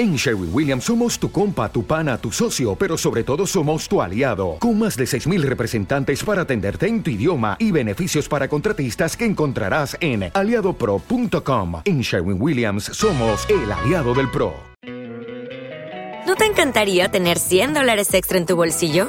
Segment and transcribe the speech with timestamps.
[0.00, 4.00] En Sherwin Williams somos tu compa, tu pana, tu socio, pero sobre todo somos tu
[4.00, 9.14] aliado, con más de 6.000 representantes para atenderte en tu idioma y beneficios para contratistas
[9.14, 11.82] que encontrarás en aliadopro.com.
[11.84, 14.54] En Sherwin Williams somos el aliado del PRO.
[16.26, 19.08] ¿No te encantaría tener 100 dólares extra en tu bolsillo?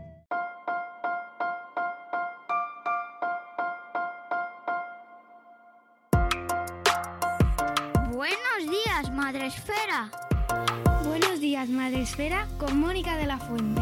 [11.61, 13.81] Buenos días, Madre Esfera, con Mónica de la Fuente.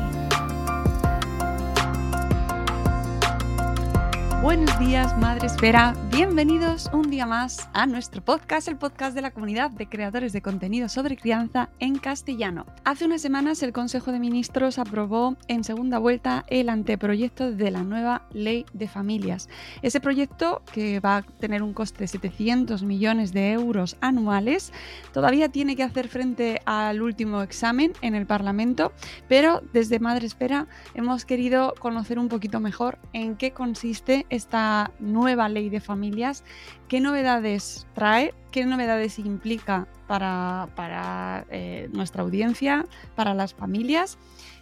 [4.42, 5.94] Buenos días, Madre Esfera.
[6.12, 10.42] Bienvenidos un día más a nuestro podcast, el podcast de la comunidad de creadores de
[10.42, 12.66] contenido sobre crianza en castellano.
[12.86, 17.84] Hace unas semanas el Consejo de Ministros aprobó en segunda vuelta el anteproyecto de la
[17.84, 19.50] nueva Ley de Familias.
[19.82, 24.72] Ese proyecto, que va a tener un coste de 700 millones de euros anuales,
[25.12, 28.94] todavía tiene que hacer frente al último examen en el Parlamento,
[29.28, 35.50] pero desde Madre Esfera hemos querido conocer un poquito mejor en qué consiste esta nueva
[35.50, 36.44] ley de familias,
[36.88, 42.86] qué novedades trae, qué novedades implica para, para eh, nuestra audiencia,
[43.16, 44.18] para las familias.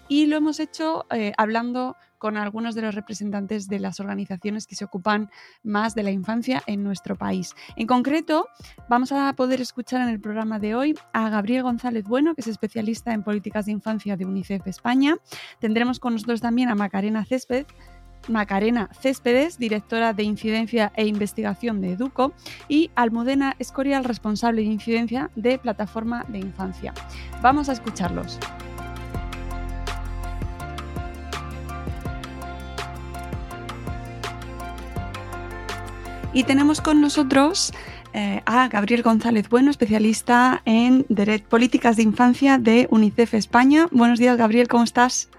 [0.09, 4.75] Y lo hemos hecho eh, hablando con algunos de los representantes de las organizaciones que
[4.75, 5.29] se ocupan
[5.63, 7.53] más de la infancia en nuestro país.
[7.75, 8.47] En concreto,
[8.89, 12.47] vamos a poder escuchar en el programa de hoy a Gabriel González Bueno, que es
[12.47, 15.17] especialista en políticas de infancia de UNICEF España.
[15.59, 17.65] Tendremos con nosotros también a Macarena Césped,
[18.27, 22.33] Macarena Céspedes, directora de Incidencia e Investigación de Educo,
[22.67, 26.93] y Almudena Escorial, responsable de Incidencia de Plataforma de Infancia.
[27.41, 28.39] Vamos a escucharlos.
[36.33, 37.73] Y tenemos con nosotros
[38.13, 41.05] eh, a Gabriel González Bueno, especialista en
[41.49, 43.87] Políticas de Infancia de UNICEF España.
[43.91, 45.29] Buenos días, Gabriel, ¿cómo estás?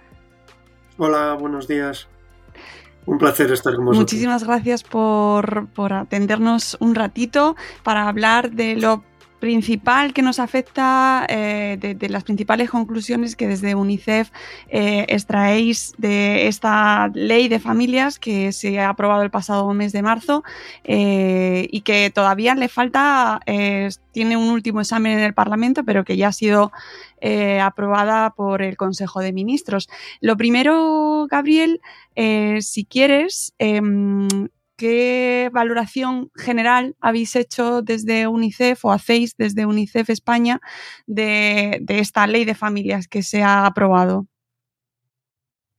[0.96, 2.08] Hola, buenos días.
[3.08, 4.02] Un placer estar con vosotros.
[4.02, 9.02] Muchísimas gracias por, por atendernos un ratito para hablar de lo
[9.38, 14.30] principal que nos afecta, eh, de, las principales conclusiones que desde UNICEF
[14.68, 20.02] eh, extraéis de esta ley de familias que se ha aprobado el pasado mes de
[20.02, 20.42] marzo
[20.84, 26.04] eh, y que todavía le falta, eh, tiene un último examen en el Parlamento, pero
[26.04, 26.72] que ya ha sido
[27.60, 29.88] aprobada por el Consejo de Ministros.
[30.20, 31.80] Lo primero, Gabriel,
[32.60, 34.26] si quieres, em,
[34.78, 40.60] ¿Qué valoración general habéis hecho desde UNICEF o hacéis desde UNICEF España
[41.08, 44.28] de, esta ley de familias que se ha aprobado?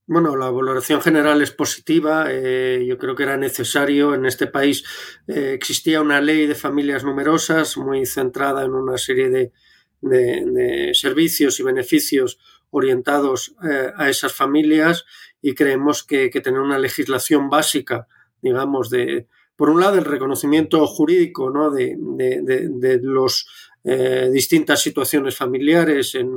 [0.06, 2.26] Bueno, la valoración general es positiva.
[2.28, 4.14] Eh, yo creo que era necesario.
[4.14, 4.84] En este país
[5.30, 11.64] eh, existía una ley de familias numerosas muy centrada en una serie de, servicios y
[11.64, 12.38] beneficios
[12.70, 15.06] orientados eh, a esas familias
[15.42, 18.08] y creemos que, que tener una legislación básica
[18.42, 21.72] digamos, de, por un lado, el reconocimiento jurídico ¿no?
[21.72, 23.48] de, de, de, de los
[23.84, 26.30] eh, distintas situaciones familiares en,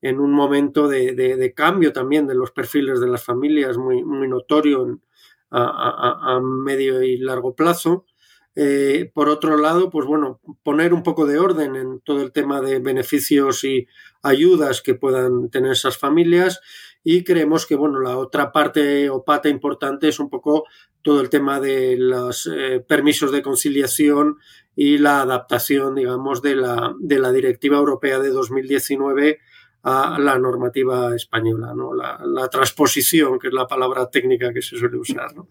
[0.00, 4.86] en, un momento de, cambio también de los perfiles de las familias muy, muy notorio
[4.86, 5.02] en,
[5.50, 8.04] a, a, a, medio y largo plazo.
[8.54, 12.60] Eh, por otro lado, pues bueno, poner un poco de orden en todo el tema
[12.60, 13.86] de beneficios y
[14.22, 16.60] ayudas que puedan tener esas familias
[17.10, 20.64] y creemos que bueno la otra parte o pata importante es un poco
[21.00, 24.36] todo el tema de los eh, permisos de conciliación
[24.76, 29.38] y la adaptación digamos de la de la directiva europea de 2019
[29.84, 31.94] a la normativa española, ¿no?
[31.94, 35.48] La, transposición, que es la palabra técnica que se suele usar, ¿no?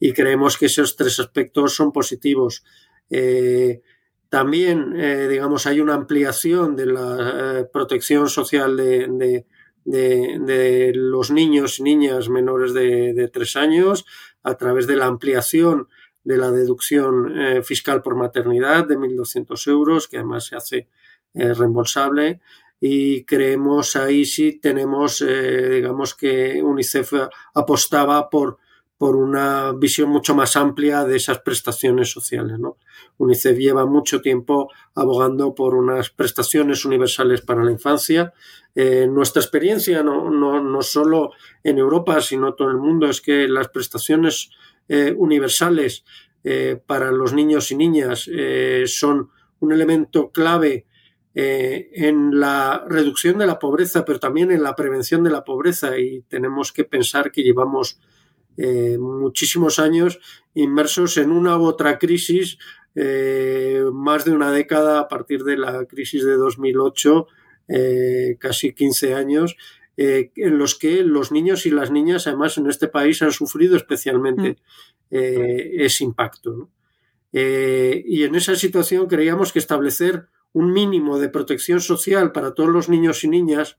[0.00, 2.64] Y creemos que esos tres aspectos son positivos.
[3.08, 3.80] Eh,
[4.28, 9.46] también, eh, digamos, hay una ampliación de la protección social de,
[9.90, 14.04] de, los niños y niñas menores de, de, tres años
[14.42, 15.88] a través de la ampliación
[16.24, 20.88] de la deducción eh, fiscal por maternidad de 1.200 euros, que además se hace
[21.34, 22.40] eh, reembolsable
[22.80, 27.12] y creemos ahí sí tenemos, eh, digamos que UNICEF
[27.54, 28.58] apostaba por,
[28.98, 32.58] por una visión mucho más amplia de esas prestaciones sociales.
[32.58, 32.76] ¿no?
[33.16, 38.32] UNICEF lleva mucho tiempo abogando por unas prestaciones universales para la infancia.
[38.80, 41.32] Eh, nuestra experiencia, no, no, no, solo
[41.64, 44.50] en Europa, sino todo el mundo, es que las prestaciones
[44.88, 46.04] eh, universales
[46.44, 48.30] eh, para los niños y niñas
[48.86, 50.86] son un elemento clave
[51.34, 55.98] en la reducción de la pobreza, pero también en la prevención de la pobreza.
[55.98, 57.98] Y tenemos que pensar que llevamos
[58.56, 60.20] muchísimos años
[60.54, 62.58] inmersos en una u otra crisis,
[62.94, 67.26] más de una década a partir de la crisis de 2008,
[67.68, 69.56] eh, casi 15 años,
[69.96, 74.50] en los que los niños y las niñas, además en este país, han sufrido especialmente
[74.50, 74.56] mm.
[75.10, 76.70] ese impacto.
[77.32, 82.88] y en esa situación creíamos que establecer un mínimo de protección social para todos los
[82.88, 83.76] niños y niñas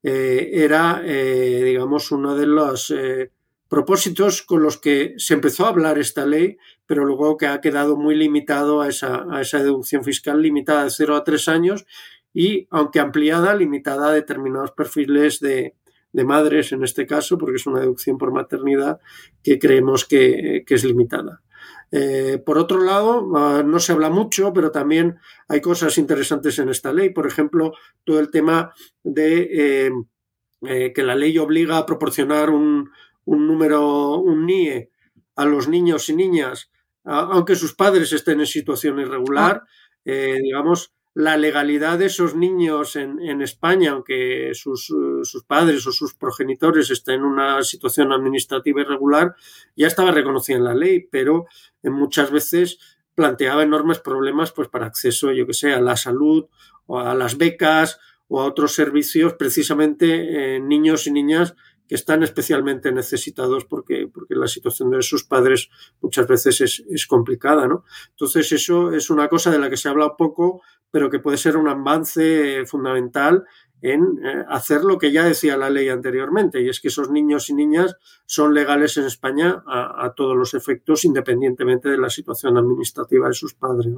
[0.00, 2.92] era, digamos, uno de los
[3.68, 7.96] propósitos con los que se empezó a hablar esta ley, pero luego que ha quedado
[7.96, 11.86] muy limitado a esa, a esa deducción fiscal limitada de 0 a 3 años
[12.32, 15.74] y, aunque ampliada, limitada a determinados perfiles de,
[16.12, 19.00] de madres en este caso, porque es una deducción por maternidad
[19.42, 21.42] que creemos que, que es limitada.
[21.90, 26.68] Eh, por otro lado, ah, no se habla mucho, pero también hay cosas interesantes en
[26.68, 27.10] esta ley.
[27.10, 27.72] Por ejemplo,
[28.04, 29.90] todo el tema de eh,
[30.62, 32.90] eh, que la ley obliga a proporcionar un,
[33.24, 34.90] un número, un NIE
[35.36, 36.70] a los niños y niñas,
[37.04, 39.70] aunque sus padres estén en situación irregular, ah.
[40.04, 46.14] digamos, la legalidad de esos niños en, en España, aunque sus, sus, padres o sus
[46.14, 49.34] progenitores estén en una situación administrativa irregular,
[49.74, 51.46] ya estaba reconocida en la ley, pero
[51.82, 52.78] muchas veces
[53.16, 56.46] planteaba enormes problemas pues, para acceso, yo que sé, a la salud
[56.86, 57.98] o a las becas
[58.28, 61.56] o a otros servicios, precisamente eh, niños y niñas
[61.88, 65.70] que están especialmente necesitados porque, porque la situación de sus padres
[66.00, 67.84] muchas veces es, es, complicada, ¿no?
[68.10, 71.56] Entonces eso es una cosa de la que se habla poco, pero que puede ser
[71.56, 73.44] un avance fundamental
[73.80, 77.48] en eh, hacer lo que ya decía la ley anteriormente, y es que esos niños
[77.50, 77.96] y niñas
[78.26, 83.54] son legales en España a, todos los efectos, independientemente de la situación administrativa de sus
[83.54, 83.92] padres.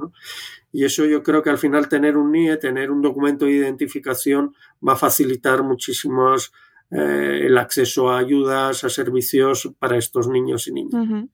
[0.71, 4.53] Y eso yo creo que al final tener un NIE, tener un documento de identificación,
[4.87, 6.51] va a facilitar muchísimos
[6.91, 11.29] eh, el acceso a ayudas, a servicios para estos niños y niñas.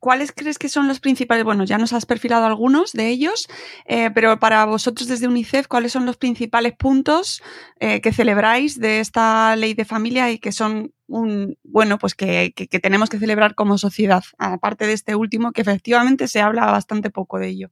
[0.00, 1.44] ¿Cuáles crees que son los principales?
[1.44, 3.48] Bueno, ya nos has perfilado algunos de ellos,
[3.84, 7.42] eh, pero para vosotros desde UNICEF, ¿cuáles son los principales puntos
[7.80, 12.52] eh, que celebráis de esta ley de familia y que son un, bueno, pues que,
[12.54, 17.10] que, tenemos que celebrar como sociedad, aparte de este último, que efectivamente se habla bastante
[17.10, 17.70] poco de ello?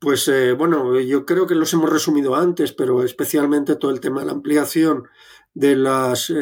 [0.00, 4.20] Pues eh, bueno, yo creo que los hemos resumido antes, pero especialmente todo el tema
[4.20, 5.04] de la ampliación
[5.54, 6.32] de los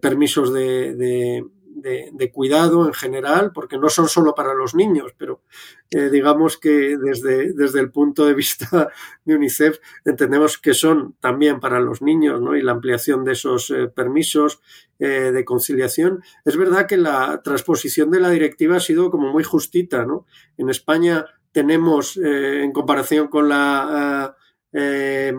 [0.00, 1.44] permisos de,
[1.74, 5.42] de, cuidado en general, porque no son solo para los niños, pero
[5.90, 8.88] eh, digamos que desde, desde el punto de vista
[9.24, 12.56] de UNICEF entendemos que son también para los niños, ¿no?
[12.56, 14.60] Y la ampliación de esos eh, permisos
[14.98, 16.22] eh, de conciliación.
[16.44, 20.26] Es verdad que la transposición de la directiva ha sido como muy justita, ¿no?
[20.56, 24.34] En España tenemos, en comparación con la,
[24.74, 25.32] eh,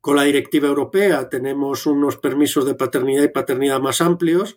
[0.00, 4.56] con la directiva europea, tenemos unos permisos de paternidad y paternidad más amplios,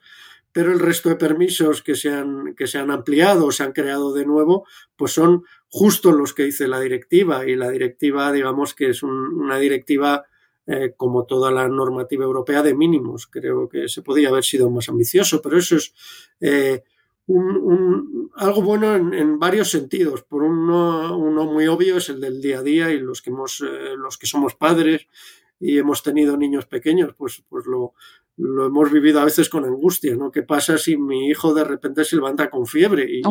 [0.57, 3.73] pero el resto de permisos que se han, que se han ampliado o se han
[3.73, 4.65] creado de nuevo,
[4.95, 7.47] pues son justo los que dice la directiva.
[7.47, 10.25] Y la directiva, digamos que es una directiva,
[10.65, 13.27] eh, como toda la normativa europea, de mínimos.
[13.27, 15.93] Creo que se podría haber sido más ambicioso, pero eso es
[17.27, 20.23] un, algo bueno en, varios sentidos.
[20.23, 23.61] Por uno, uno muy obvio es el del día a día y los que, hemos,
[23.61, 25.07] eh, los que somos padres
[25.59, 27.93] y hemos tenido niños pequeños, pues, pues lo,
[28.37, 30.31] lo hemos vivido a veces con angustia, ¿no?
[30.31, 33.05] ¿Qué pasa si mi hijo de repente se levanta con fiebre?
[33.09, 33.21] ¿Y,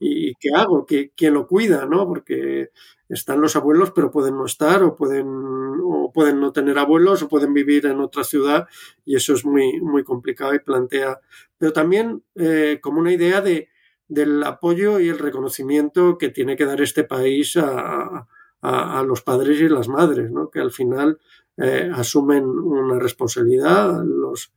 [0.00, 0.86] ¿y qué hago?
[0.86, 1.84] ¿Quién lo cuida?
[1.84, 2.06] ¿no?
[2.06, 2.70] Porque
[3.10, 7.28] están los abuelos, pero pueden no estar, o pueden, o pueden no tener abuelos, o
[7.28, 8.66] pueden vivir en otra ciudad,
[9.04, 11.20] y eso es muy, muy complicado y plantea,
[11.56, 13.68] pero también eh, como una idea de,
[14.08, 18.26] del apoyo y el reconocimiento que tiene que dar este país a,
[18.60, 20.50] a, a los padres y las madres, ¿no?
[20.50, 21.18] que al final
[21.58, 24.02] eh, asumen una responsabilidad.
[24.04, 24.52] Los,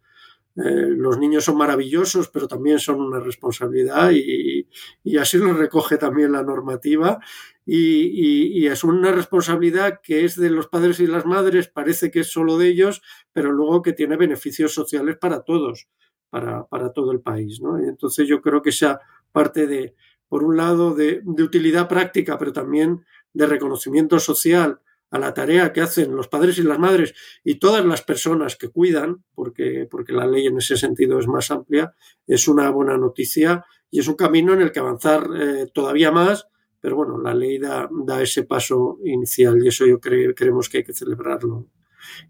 [0.55, 4.67] eh, los niños son maravillosos, pero también son una responsabilidad y,
[5.03, 7.20] y así lo recoge también la normativa.
[7.65, 12.22] Y, y, es una responsabilidad que es de los padres y las madres, parece que
[12.22, 15.88] es solo de ellos, pero luego que tiene beneficios sociales para todos,
[16.29, 17.62] para, para todo el país.
[17.62, 17.77] ¿no?
[17.77, 19.00] Entonces yo creo que esa
[19.31, 19.96] parte de,
[20.27, 24.81] por un lado, de, de utilidad práctica, pero también de reconocimiento social
[25.12, 27.13] a la tarea que hacen los padres y las madres
[27.44, 31.51] y todas las personas que cuidan, porque, porque la ley en ese sentido es más
[31.51, 31.94] amplia,
[32.25, 36.48] es una buena noticia y es un camino en el que avanzar eh, todavía más,
[36.80, 40.80] pero bueno, la ley da, da ese paso inicial y eso yo creo, creemos que
[40.80, 41.68] hay que celebrarlo.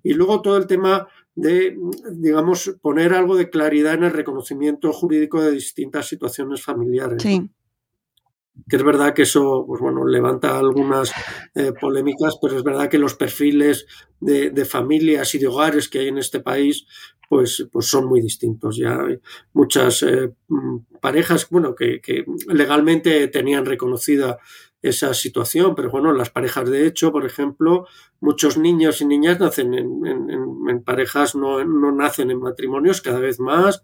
[0.04, 1.78] Y luego todo el tema de,
[2.12, 7.22] digamos, poner algo de claridad en el reconocimiento jurídico de distintas situaciones familiares.
[7.22, 7.50] Sí
[8.70, 11.12] que es verdad que eso, pues bueno, levanta algunas
[11.55, 13.86] eh, polémicas, pero es verdad que los perfiles
[14.20, 16.86] de, familias y de hogares que hay en este país,
[17.29, 18.77] pues, pues son muy distintos.
[18.77, 19.20] Ya hay
[19.53, 22.01] muchas eh, mm, parejas, bueno, que,
[22.48, 24.38] legalmente tenían reconocida
[24.81, 27.86] esa situación, pero bueno, las parejas de hecho, por ejemplo,
[28.20, 33.84] muchos niños y niñas nacen en, parejas, no, no nacen en matrimonios cada vez más,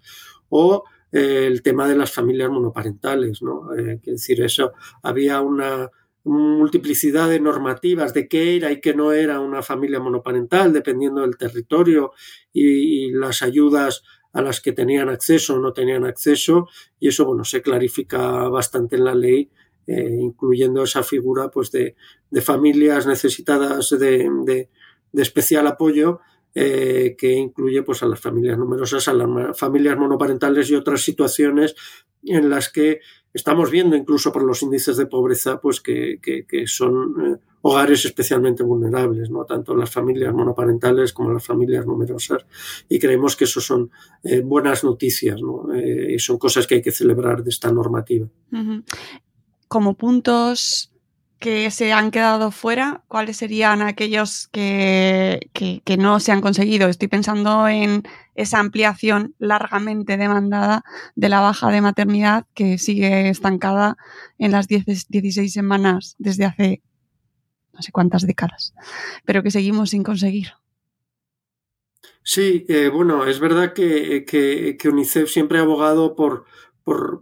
[0.50, 3.74] o el tema de las familias monoparentales, ¿no?
[3.74, 5.90] Eh, decir, eso, había una
[6.24, 11.38] multiplicidad de normativas de qué era y qué no era una familia monoparental, dependiendo del
[11.38, 12.12] territorio
[12.52, 16.68] y, las ayudas a las que tenían acceso o no tenían acceso,
[17.00, 19.50] y eso, bueno, se clarifica bastante en la ley,
[19.88, 21.96] eh, incluyendo esa figura, pues, de,
[22.42, 24.70] familias necesitadas de
[25.14, 26.20] especial apoyo,
[26.60, 31.76] eh, que incluye pues, a las familias numerosas, a las familias monoparentales y otras situaciones
[32.24, 33.00] en las que
[33.32, 36.20] estamos viendo, incluso por los índices de pobreza, pues que,
[36.66, 39.46] son eh, hogares especialmente vulnerables, ¿no?
[39.46, 42.44] tanto las familias monoparentales como las familias numerosas.
[42.90, 43.92] Y creemos que eso son
[44.24, 45.68] eh, buenas noticias ¿no?
[45.80, 48.28] y son cosas que hay que celebrar de esta normativa.
[49.68, 50.92] Como puntos
[51.40, 56.88] que se han quedado fuera, ¿cuáles serían aquellos que, que, no se han conseguido?
[56.88, 58.04] Estoy pensando en
[58.36, 60.84] esa ampliación largamente demandada
[61.16, 63.98] de la baja de maternidad que sigue estancada
[64.38, 66.82] en las 10, 16 semanas desde hace
[67.74, 68.74] no sé cuántas décadas,
[69.24, 70.48] pero que seguimos sin conseguir.
[72.24, 76.44] Sí, eh, bueno, es verdad que, que, UNICEF siempre ha abogado por,
[76.88, 77.22] por,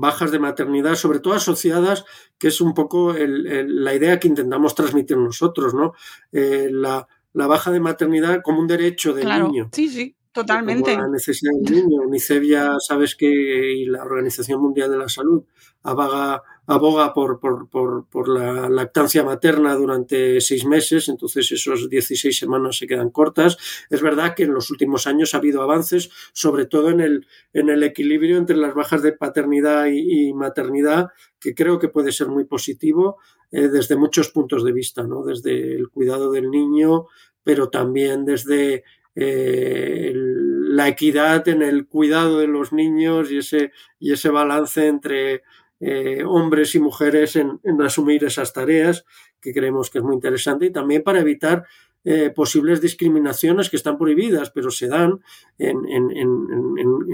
[0.00, 2.06] bajas de maternidad, sobre todo asociadas,
[2.38, 5.92] que es un poco la idea que intentamos transmitir nosotros, ¿no?
[6.32, 9.68] Eh, la, baja de maternidad como un derecho del niño.
[9.72, 10.15] Sí, sí.
[10.36, 10.94] Totalmente.
[10.94, 12.02] la necesidad del niño.
[12.02, 15.44] UNICEF ya sabes que y la Organización Mundial de la Salud
[15.82, 22.38] aboga, aboga por, por, por, por, la lactancia materna durante seis meses, entonces esos 16
[22.38, 23.56] semanas se quedan cortas.
[23.88, 27.70] Es verdad que en los últimos años ha habido avances, sobre todo en el, en
[27.70, 31.08] el equilibrio entre las bajas de paternidad y, maternidad,
[31.40, 33.16] que creo que puede ser muy positivo
[33.52, 35.24] eh, desde muchos puntos de vista, ¿no?
[35.24, 37.06] desde el cuidado del niño,
[37.46, 38.82] pero también desde
[39.18, 45.42] eh, la equidad en el cuidado de los niños y ese, y ese balance entre
[45.80, 49.06] eh, hombres y mujeres en, asumir esas tareas,
[49.40, 51.64] que creemos que es muy interesante, y también para evitar
[52.04, 55.20] eh, posibles discriminaciones que están prohibidas, pero se dan
[55.58, 55.76] en,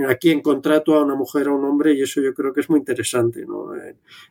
[0.09, 2.61] aquí en contrato a una mujer o a un hombre, y eso yo creo que
[2.61, 3.71] es muy interesante, ¿no?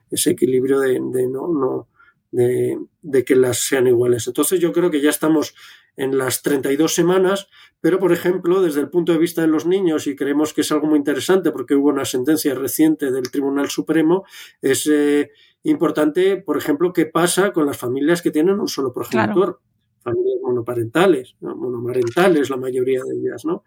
[0.09, 1.87] ese equilibrio de, no, no
[2.31, 4.27] de, que las sean iguales.
[4.27, 5.55] Entonces yo creo que ya estamos
[5.97, 7.47] en las 32 semanas,
[7.79, 10.71] pero por ejemplo, desde el punto de vista de los niños, y creemos que es
[10.71, 14.23] algo muy interesante porque hubo una sentencia reciente del Tribunal Supremo,
[14.61, 15.31] es eh,
[15.63, 19.59] importante, por ejemplo, qué pasa con las familias que tienen un solo progenitor.
[20.03, 23.63] Familias monoparentales, monomarentales, la mayoría de ellas, ¿no?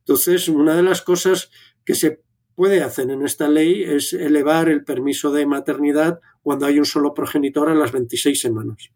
[0.00, 1.50] Entonces, una de las cosas
[1.84, 2.20] que se
[2.54, 7.14] puede hacer en esta ley es elevar el permiso de maternidad cuando hay un solo
[7.14, 8.90] progenitor a las 26 semanas.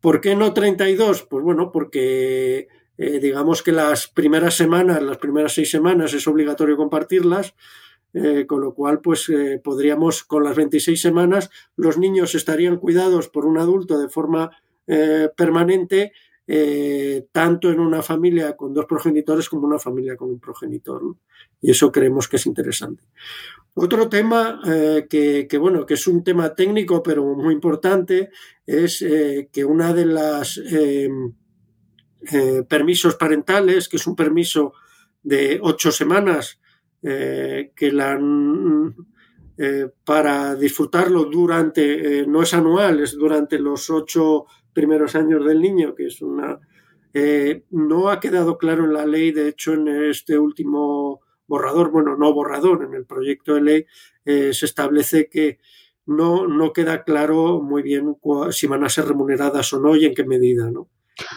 [0.00, 1.24] ¿Por qué no 32?
[1.24, 6.76] Pues bueno, porque eh, digamos que las primeras semanas, las primeras seis semanas es obligatorio
[6.76, 7.54] compartirlas,
[8.14, 13.28] eh, con lo cual pues eh, podríamos con las 26 semanas los niños estarían cuidados
[13.28, 14.50] por un adulto de forma
[15.36, 16.12] permanente
[17.32, 21.02] tanto en una familia con dos progenitores como una familia con un progenitor.
[21.60, 23.02] Y eso creemos que es interesante.
[23.74, 24.60] Otro tema
[25.10, 28.30] que, bueno, que es un tema técnico pero muy importante
[28.66, 30.60] es eh, que una de las
[32.68, 34.72] permisos parentales, que es un permiso
[35.22, 36.60] de ocho semanas,
[37.00, 38.18] que la
[40.04, 44.46] para disfrutarlo durante, no es anual, es durante los ocho
[44.76, 46.60] primeros años del niño, que es una...
[47.14, 52.14] Eh, no ha quedado claro en la ley, de hecho en este último borrador, bueno,
[52.14, 53.86] no borrador, en el proyecto de ley
[54.26, 55.58] eh, se establece que
[56.06, 58.16] no, no queda claro muy bien
[58.50, 60.88] si van a ser remuneradas o no y en qué medida, ¿no?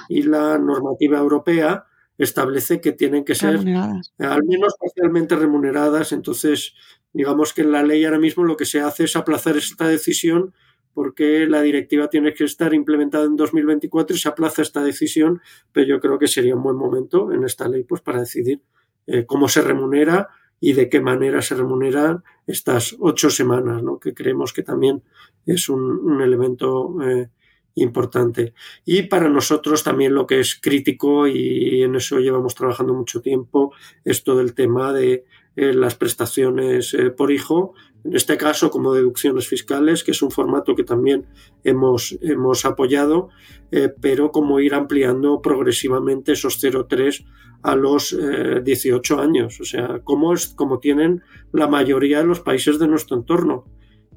[0.07, 1.85] Y la normativa europea
[2.17, 6.73] establece que tienen que ser al menos parcialmente remuneradas, entonces
[7.13, 10.53] digamos que en la ley ahora mismo lo que se hace es aplazar esta decisión
[10.93, 15.88] porque la directiva tiene que estar implementada en 2024 y se aplaza esta decisión, pero
[15.88, 18.61] yo creo que sería un buen momento en esta ley pues para decidir
[19.07, 20.27] eh, cómo se remunera
[20.60, 24.00] y de qué manera se remuneran estas ocho semanas, ¿no?
[24.00, 25.04] que creemos que también
[25.46, 27.30] es un, elemento eh,
[27.75, 28.54] importante.
[28.86, 33.74] Y para nosotros también lo que es crítico, y en eso llevamos trabajando mucho tiempo,
[34.04, 35.25] es todo el tema de
[35.62, 37.74] eh, las prestaciones eh, por hijo,
[38.06, 41.25] en este caso como deducciones fiscales, que es un formato que también
[41.66, 43.28] hemos, hemos apoyado,
[43.70, 47.25] eh, pero como ir ampliando progresivamente esos 0,3
[47.63, 48.18] a los
[48.63, 53.18] 18 años, o sea, como, es, como tienen la mayoría de los países de nuestro
[53.18, 53.66] entorno.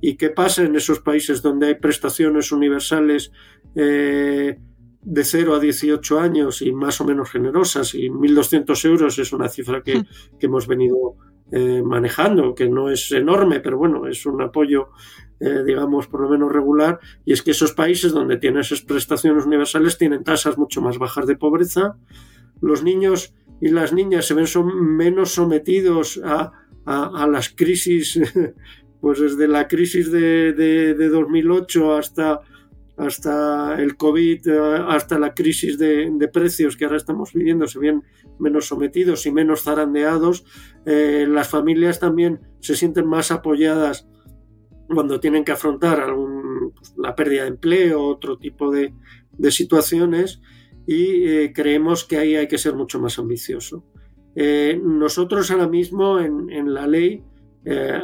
[0.00, 3.32] ¿Y qué pasa en esos países donde hay prestaciones universales
[3.74, 4.56] de
[5.24, 7.96] 0 a 18 años y más o menos generosas?
[7.96, 10.04] Y 1.200 euros es una cifra que,
[10.38, 11.16] que hemos venido
[11.52, 14.88] eh, manejando, que no es enorme, pero bueno, es un apoyo,
[15.38, 19.44] eh, digamos, por lo menos regular, y es que esos países donde tienen esas prestaciones
[19.44, 21.98] universales tienen tasas mucho más bajas de pobreza,
[22.62, 26.52] los niños y las niñas se ven son menos sometidos a,
[26.86, 28.18] las crisis,
[29.02, 32.40] pues desde la crisis de, de, de 2008 hasta
[32.96, 38.02] hasta el COVID, eh, hasta la crisis de, precios que ahora estamos viviendo, se ven
[38.42, 40.44] menos sometidos y menos zarandeados.
[40.84, 44.08] Eh, las familias también se sienten más apoyadas
[44.88, 46.04] cuando tienen que afrontar
[46.74, 48.92] pues, la pérdida de empleo, otro tipo de,
[49.50, 50.42] situaciones,
[50.86, 53.84] y eh, creemos que ahí hay que ser mucho más ambicioso.
[54.82, 57.22] nosotros ahora mismo en, la ley,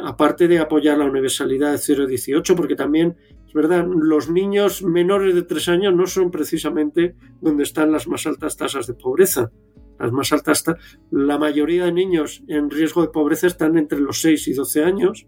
[0.03, 3.17] aparte de apoyar la universalidad de 0,18, porque también
[3.49, 8.27] es verdad, los niños menores de tres años no son precisamente donde están las más
[8.27, 9.51] altas tasas de pobreza.
[9.99, 10.63] Las más altas,
[11.11, 15.27] la mayoría de niños en riesgo de pobreza están entre los 6 y 12 años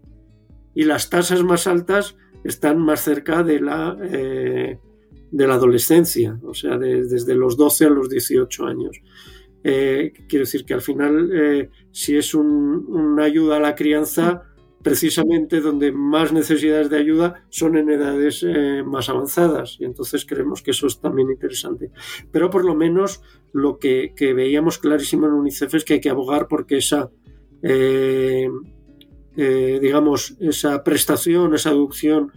[0.74, 4.78] y las tasas más altas están más cerca de la, eh,
[5.30, 9.00] de la adolescencia, o sea, desde los 12 a los 18 años.
[9.64, 14.42] Eh, quiero decir que al final, eh, si es una ayuda a la crianza,
[14.82, 20.62] precisamente donde más necesidades de ayuda son en edades eh, más avanzadas y entonces creemos
[20.62, 21.90] que eso es también interesante.
[22.30, 23.22] Pero por lo menos
[23.52, 27.10] lo que, veíamos clarísimo en UNICEF es que hay que abogar porque esa,
[27.62, 28.48] eh,
[29.36, 32.32] eh, digamos, esa prestación, esa adopción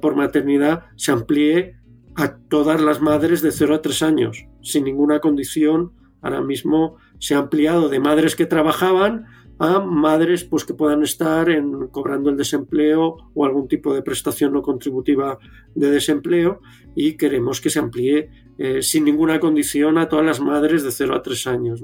[0.00, 1.76] por maternidad se amplíe
[2.16, 5.92] a todas las madres de 0 a 3 años, sin ninguna condición.
[6.22, 9.26] Ahora mismo se ha ampliado de madres que trabajaban
[9.58, 14.52] a madres pues, que puedan estar en, cobrando el desempleo o algún tipo de prestación
[14.52, 15.38] no contributiva
[15.74, 16.60] de desempleo
[16.94, 21.14] y queremos que se amplíe eh, sin ninguna condición a todas las madres de 0
[21.16, 21.82] a 3 años.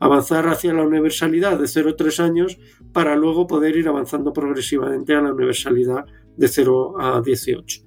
[0.00, 2.58] Avanzar hacia la universalidad de 0 a 3 años
[2.92, 6.04] para luego poder ir avanzando progresivamente a la universalidad
[6.36, 7.82] de 0 a 18.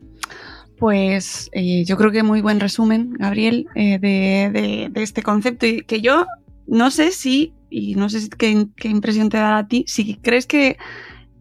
[0.78, 5.82] Pues eh, yo creo que muy buen resumen, Gabriel, eh, de, de, este concepto y
[5.82, 6.26] que yo
[6.68, 10.78] no sé si y no sé qué, impresión te da a ti, si crees que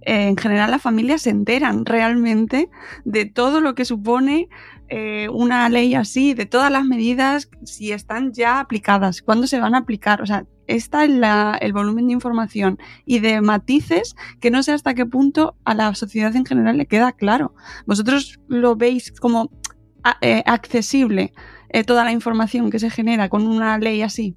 [0.03, 2.71] eh, en general las familias se enteran realmente
[3.05, 4.49] de todo lo que supone
[4.89, 9.75] eh, una ley así, de todas las medidas, si están ya aplicadas, cuándo se van
[9.75, 10.23] a aplicar.
[10.23, 15.07] O sea, está el volumen de información y de matices que no sé hasta qué
[15.07, 17.55] punto a la sociedad en general le queda claro.
[17.87, 19.51] Vosotros lo veis como
[20.21, 21.33] eh, accesible
[21.85, 24.37] toda la información que se genera con una ley así.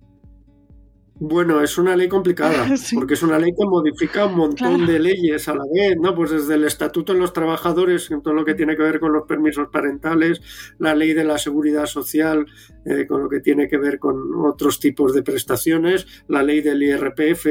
[1.22, 5.50] Bueno, es una ley complicada, porque es una ley que modifica un montón de leyes
[5.50, 6.16] a la vez, ¿no?
[6.16, 9.12] Pues desde el Estatuto de los Trabajadores, en todo lo que tiene que ver con
[9.12, 10.42] los permisos parentales,
[10.78, 12.46] la ley de la seguridad social,
[12.86, 16.82] eh, con lo que tiene que ver con otros tipos de prestaciones, la ley del
[16.82, 17.48] IRPF,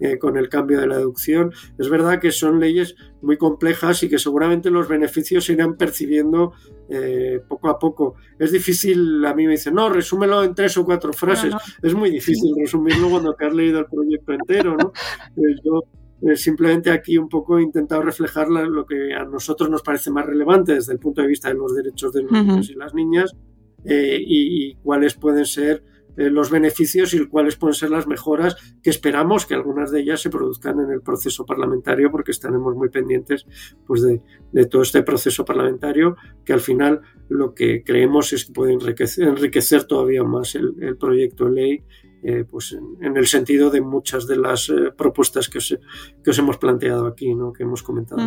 [0.00, 1.52] eh, con el cambio de la deducción.
[1.78, 6.54] Es verdad que son leyes muy complejas y que seguramente los beneficios se irán percibiendo
[6.92, 8.16] eh, poco a poco.
[8.36, 11.54] Es difícil, a mí me dicen, no, resúmelo en tres o cuatro frases.
[11.80, 14.92] Es muy difícil resumirlo cuando te has leído el proyecto entero, ¿no?
[15.36, 15.82] Eh, yo
[16.34, 20.74] simplemente aquí un poco he intentado reflejar lo que a nosotros nos parece más relevante
[20.74, 23.34] desde el punto de vista de los derechos de los niños y las niñas
[23.84, 25.82] y, cuáles pueden ser
[26.16, 30.20] eh, los beneficios y cuáles pueden ser las mejoras que esperamos que algunas de ellas
[30.20, 33.46] se produzcan en el proceso parlamentario porque estaremos muy pendientes
[33.86, 38.72] pues, de, todo este proceso parlamentario que al final lo que creemos es que puede
[38.72, 41.84] enriquecer, todavía más el, proyecto de ley
[42.22, 45.78] eh, pues en, el sentido de muchas de las eh, propuestas que os,
[46.22, 47.52] que os, hemos planteado aquí, ¿no?
[47.52, 48.20] que hemos comentado.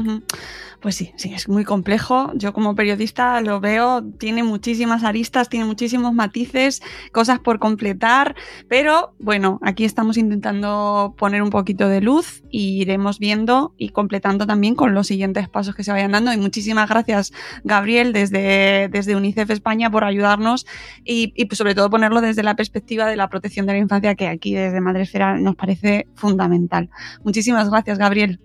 [0.82, 2.32] Pues sí, sí, es muy complejo.
[2.36, 8.36] Yo como periodista lo veo, tiene muchísimas aristas, tiene muchísimos matices, cosas por completar,
[8.67, 14.47] pero bueno, aquí estamos intentando poner un poquito de luz y iremos viendo y completando
[14.47, 16.34] también con los siguientes pasos que se vayan dando.
[16.34, 17.32] Y muchísimas gracias,
[17.63, 20.65] Gabriel, desde, desde UNICEF España por ayudarnos
[21.06, 24.28] y, y sobre todo ponerlo desde la perspectiva de la protección de la infancia que
[24.28, 26.89] aquí desde Madresfera nos parece fundamental.
[27.24, 28.39] Muchísimas gracias, Gabriel.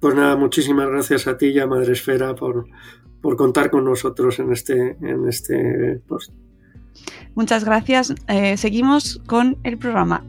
[0.00, 2.66] Pues nada, muchísimas gracias a ti y a Madresfera por,
[3.20, 6.32] por contar con nosotros en este, en este post.
[7.34, 8.14] Muchas gracias.
[8.28, 10.24] Eh, seguimos con el programa.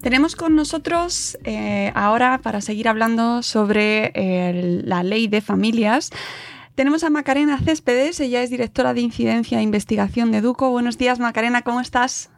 [0.00, 4.12] Tenemos con nosotros eh, ahora para seguir hablando sobre
[4.84, 6.10] la ley de familias
[6.76, 10.70] tenemos a Macarena Céspedes, ella es directora de Incidencia e Investigación de Educo.
[10.70, 12.30] Buenos días, Macarena, ¿cómo estás?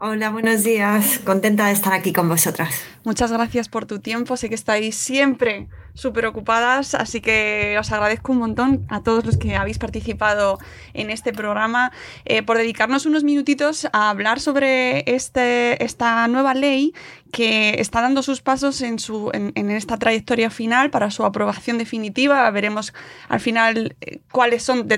[0.00, 1.18] Hola, buenos días.
[1.24, 2.84] Contenta de estar aquí con vosotras.
[3.02, 4.36] Muchas gracias por tu tiempo.
[4.36, 9.36] Sé que estáis siempre súper ocupadas, así que os agradezco un montón a todos los
[9.36, 10.58] que habéis participado
[10.94, 11.90] en este programa
[12.26, 16.94] eh, por dedicarnos unos minutitos a hablar sobre este, esta nueva ley
[17.32, 22.50] que está dando sus pasos en, su, en, esta trayectoria final para su aprobación definitiva.
[22.50, 22.92] Veremos
[23.28, 24.88] al final eh, cuáles son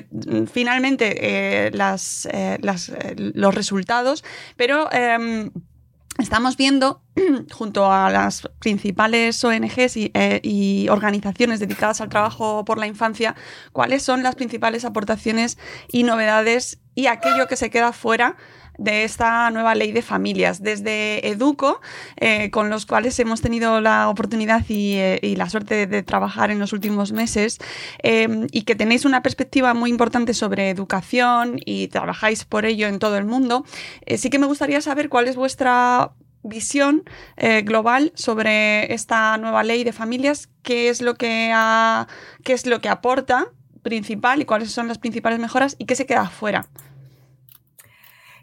[0.52, 2.28] finalmente eh, las,
[3.16, 4.24] los resultados,
[4.56, 5.50] pero em,
[6.20, 7.02] estamos viendo,
[7.52, 13.34] junto a las principales ONGs eh, y, organizaciones dedicadas al trabajo por la infancia,
[13.72, 18.36] cuáles son las principales aportaciones y novedades y aquello que se queda fuera
[18.80, 20.62] de esta nueva ley de familias.
[20.62, 21.80] Desde Educo,
[22.16, 26.58] eh, con los cuales hemos tenido la oportunidad y, eh, la suerte de, trabajar en
[26.58, 27.58] los últimos meses,
[28.02, 33.16] y que tenéis una perspectiva muy importante sobre educación y trabajáis por ello en todo
[33.16, 33.64] el mundo,
[34.16, 36.12] sí que me gustaría saber cuál es vuestra
[36.42, 37.04] visión
[37.36, 41.52] eh, global sobre esta nueva ley de familias, qué es lo que
[42.44, 43.48] qué es lo que aporta
[43.82, 46.66] principal y cuáles son las principales mejoras y qué se queda fuera.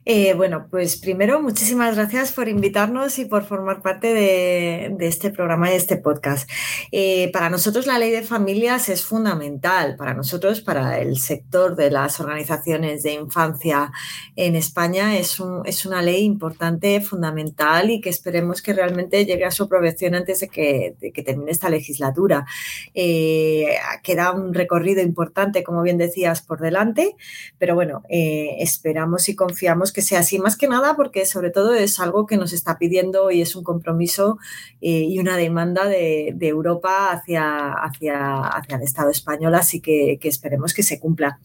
[0.10, 5.68] Eh, bueno, pues primero, muchísimas gracias por invitarnos y por formar parte de, este programa
[5.68, 6.50] y de este podcast.
[6.94, 11.92] Eh, para nosotros la ley de familias es fundamental, para nosotros, para el sector de
[11.92, 13.92] las organizaciones de infancia
[14.38, 19.64] en España, es, una ley importante, fundamental y que esperemos que realmente llegue a su
[19.64, 22.46] aprobación antes de que, termine esta legislatura.
[22.94, 27.18] Eh, queda un recorrido importante, como bien decías, por delante,
[27.58, 32.00] pero bueno, esperamos y confiamos que sea así, más que nada porque sobre todo es
[32.00, 34.38] algo que nos está pidiendo y es un compromiso
[34.82, 40.74] eh, y una demanda de, Europa hacia, hacia, hacia, el Estado español, así que, esperemos
[40.74, 41.40] que se cumpla.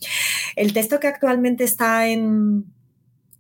[0.56, 2.66] El texto que actualmente está en,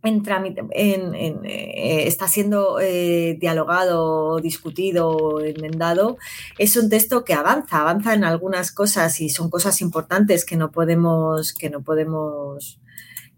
[0.02, 6.18] en trámite, eh, está siendo eh, dialogado, discutido, enmendado,
[6.58, 10.72] es un texto que avanza, avanza en algunas cosas y son cosas importantes que no
[10.72, 12.78] podemos, que no podemos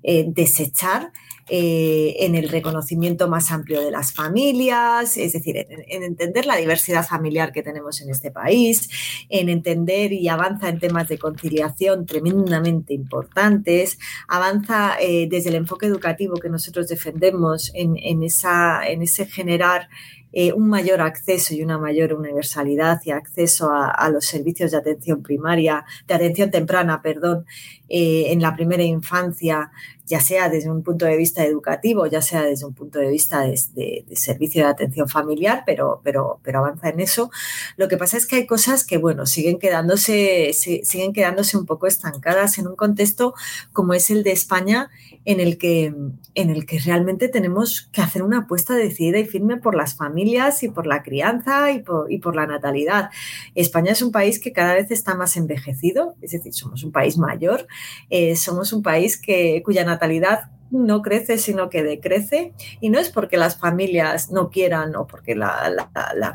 [0.03, 1.13] desechar
[1.49, 7.07] eh, en el reconocimiento más amplio de las familias, es decir, en, entender la diversidad
[7.07, 8.89] familiar que tenemos en este país,
[9.29, 15.87] en entender y avanza en temas de conciliación tremendamente importantes, avanza eh, desde el enfoque
[15.87, 19.89] educativo que nosotros defendemos en, esa, en ese generar
[20.37, 25.23] eh, un mayor acceso y una mayor universalidad y acceso a, los servicios de atención
[25.23, 27.47] primaria, de atención temprana, perdón,
[27.89, 29.71] en la primera infancia,
[30.07, 33.41] ya sea desde un punto de vista educativo, ya sea desde un punto de vista
[33.43, 37.31] de, servicio de atención familiar, pero, pero, pero avanza en eso.
[37.77, 41.87] Lo que pasa es que hay cosas que, bueno, siguen quedándose, siguen quedándose un poco
[41.87, 43.35] estancadas en un contexto
[43.73, 44.91] como es el de España,
[45.25, 45.95] en el que,
[46.35, 50.63] en el que realmente tenemos que hacer una apuesta decidida y firme por las familias
[50.63, 53.11] y por la crianza y por, y por la natalidad.
[53.55, 57.17] España es un país que cada vez está más envejecido, es decir, somos un país
[57.17, 57.67] mayor,
[58.11, 62.53] eh, somos un país que, cuya natalidad no crece, sino que decrece.
[62.81, 65.87] Y no es porque las familias no quieran o porque la,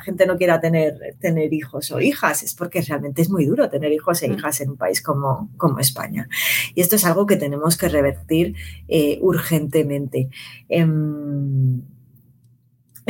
[0.03, 3.91] gente no quiera tener, tener hijos o hijas, es porque realmente es muy duro tener
[3.91, 4.33] hijos e mm.
[4.33, 6.27] hijas en un país como, como España.
[6.73, 8.55] Y esto es algo que tenemos que revertir
[8.87, 10.29] eh, urgentemente.
[10.69, 11.81] Em,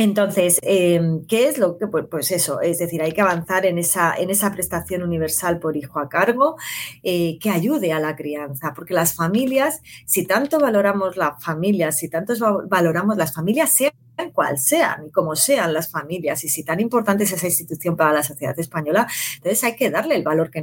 [0.00, 1.86] entonces, em, ¿qué es lo que?
[1.86, 5.76] Pues, pues, eso, es decir, hay que avanzar en esa, en esa prestación universal por
[5.76, 6.56] hijo a cargo
[7.02, 12.08] eh, que ayude a la crianza, porque las familias, si tanto valoramos las familias, si
[12.08, 12.32] tanto
[12.68, 13.92] valoramos las familias, sean
[14.28, 18.12] cual sean y como sean las familias y si tan importante es esa institución para
[18.12, 19.06] la sociedad española,
[19.36, 20.62] entonces hay que darle el valor que,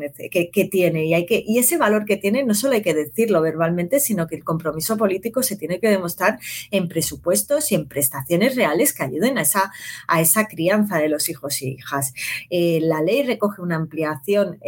[0.52, 3.42] que, tiene y, hay que, y ese valor que tiene no solo hay que decirlo
[3.42, 6.40] verbalmente, sino que el compromiso político se tiene que demostrar
[6.72, 9.72] en presupuestos y en prestaciones reales que ayuden a esa,
[10.08, 12.14] a esa crianza de los hijos y hijas.
[12.50, 14.60] Eh, la ley recoge una ampliación.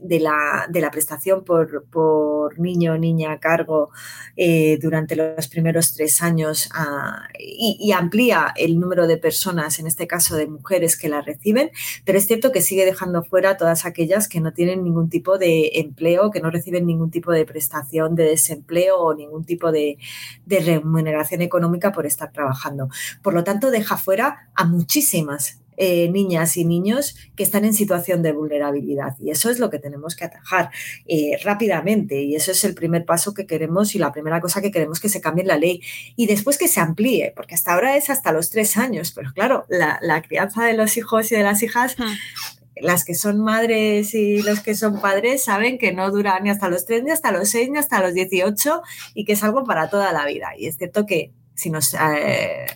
[0.00, 3.90] De la, de la, prestación por, por, niño o niña a cargo
[4.36, 10.06] eh, durante los primeros tres años ah, y, amplía el número de personas, en este
[10.06, 11.70] caso de mujeres, que la reciben,
[12.04, 15.72] pero es cierto que sigue dejando fuera todas aquellas que no tienen ningún tipo de
[15.74, 19.98] empleo, que no reciben ningún tipo de prestación de desempleo o ningún tipo de,
[20.46, 22.88] de remuneración económica por estar trabajando.
[23.22, 28.20] Por lo tanto, deja fuera a muchísimas eh, niñas y niños que están en situación
[28.20, 29.14] de vulnerabilidad.
[29.20, 30.70] Y eso es lo que tenemos que atajar
[31.06, 32.20] eh, rápidamente.
[32.20, 35.08] Y eso es el primer paso que queremos y la primera cosa que queremos que
[35.08, 35.80] se cambie en la ley.
[36.16, 39.12] Y después que se amplíe, porque hasta ahora es hasta los tres años.
[39.14, 42.82] Pero claro, la, crianza de los hijos y de las hijas hmm.
[42.82, 46.68] las que son madres y los que son padres saben que no dura ni hasta
[46.68, 48.82] los tres, ni hasta los seis, ni hasta los 18
[49.14, 50.48] y que es algo para toda la vida.
[50.58, 52.66] Y es cierto que si nos eh,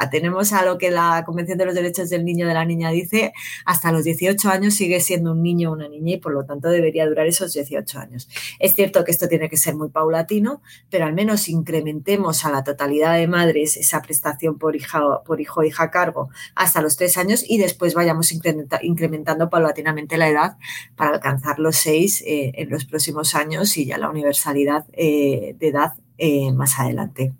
[0.00, 2.90] atenemos a lo que la Convención de los Derechos del Niño y de la Niña
[2.90, 3.32] dice,
[3.66, 6.68] hasta los 18 años sigue siendo un niño o una niña y por lo tanto
[6.68, 8.28] debería durar esos 18 años.
[8.58, 12.64] Es cierto que esto tiene que ser muy paulatino, pero al menos incrementemos a la
[12.64, 16.96] totalidad de madres esa prestación por, hija, por hijo o hija a cargo hasta los
[16.96, 20.56] 3 años y después vayamos incrementando paulatinamente la edad
[20.96, 25.68] para alcanzar los 6 eh, en los próximos años y ya la universalidad eh, de
[25.68, 27.34] edad eh, más adelante.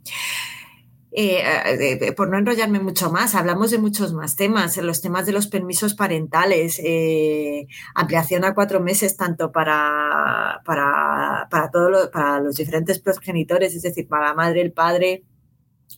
[1.13, 5.49] Eh, por no enrollarme mucho más, hablamos de muchos más temas, los temas de los
[5.49, 11.71] permisos parentales, eh, ampliación a cuatro meses tanto para, para, para,
[12.13, 15.25] para los diferentes progenitores, es decir, para la madre, el padre,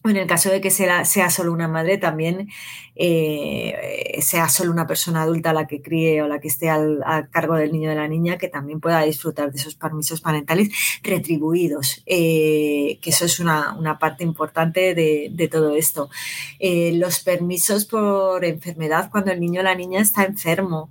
[0.05, 2.49] en el caso de que sea, solo una madre, también
[2.97, 7.55] eh, sea solo una persona adulta la que críe o la que esté al, cargo
[7.55, 10.71] del niño o de la niña, que también pueda disfrutar de esos permisos parentales
[11.03, 16.11] retribuidos, eh, que eso es una, parte importante de, todo esto.
[16.59, 20.91] Eh, los permisos por enfermedad cuando el niño o la niña está enfermo,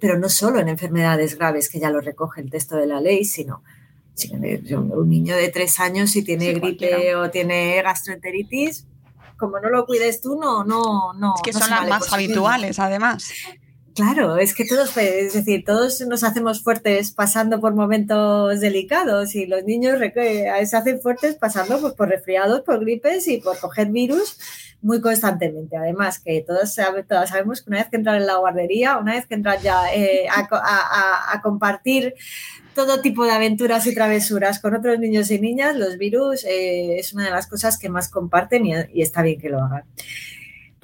[0.00, 3.24] pero no solo en enfermedades graves, que ya lo recoge el texto de la ley,
[3.24, 3.62] sino
[4.32, 8.86] un niño de tres años si tiene gripe o tiene gastroenteritis,
[9.36, 11.34] como no lo cuides tú, no, no, no.
[11.36, 13.32] Es que son las más habituales, además.
[13.94, 19.46] Claro, es que todos, es decir, todos nos hacemos fuertes pasando por momentos delicados y
[19.46, 24.36] los niños se hacen fuertes pasando pues, por resfriados, por gripes y por coger virus
[24.82, 25.76] muy constantemente.
[25.76, 26.74] Además, que todos,
[27.08, 29.94] todos sabemos que una vez que entran en la guardería, una vez que entran ya
[29.94, 32.14] eh, a, compartir
[32.74, 37.12] todo tipo de aventuras y travesuras con otros niños y niñas, los virus eh, es
[37.12, 39.84] una de las cosas que más comparten y está bien que lo hagan.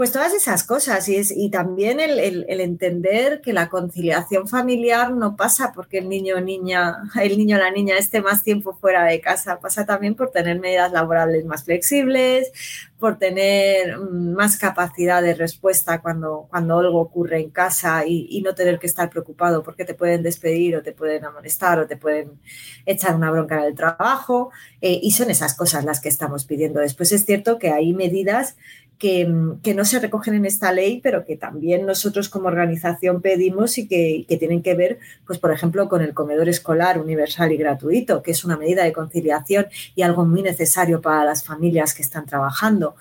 [0.01, 5.37] Pues todas esas cosas y, es, y también el, entender que la conciliación familiar no
[5.37, 9.05] pasa porque el niño o niña, el niño o la niña esté más tiempo fuera
[9.05, 12.51] de casa, pasa también por tener medidas laborales más flexibles,
[12.99, 18.55] por tener mm, más capacidad de respuesta cuando, cuando algo ocurre en casa y, no
[18.55, 22.41] tener que estar preocupado porque te pueden despedir o te pueden amonestar o te pueden
[22.87, 24.51] echar una bronca en el trabajo.
[24.81, 26.81] Eh, y son esas cosas las que estamos pidiendo.
[26.81, 28.57] Después es cierto que hay medidas
[29.01, 33.89] Que, no se recogen en esta ley, pero que también nosotros como organización pedimos y
[33.89, 38.33] que, tienen que ver, pues por ejemplo, con el comedor escolar universal y gratuito, que
[38.33, 42.95] es una medida de conciliación y algo muy necesario para las familias que están trabajando,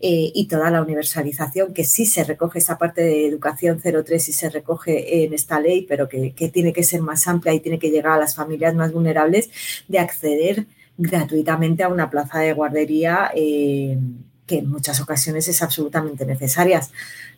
[0.00, 4.32] eh, y toda la universalización, que sí se recoge esa parte de educación 03 y
[4.32, 7.90] se recoge en esta ley, pero que, tiene que ser más amplia y tiene que
[7.90, 9.50] llegar a las familias más vulnerables
[9.88, 10.66] de acceder
[10.98, 13.30] gratuitamente a una plaza de guardería.
[13.34, 13.96] Eh,
[14.46, 16.82] que en muchas ocasiones es absolutamente necesaria.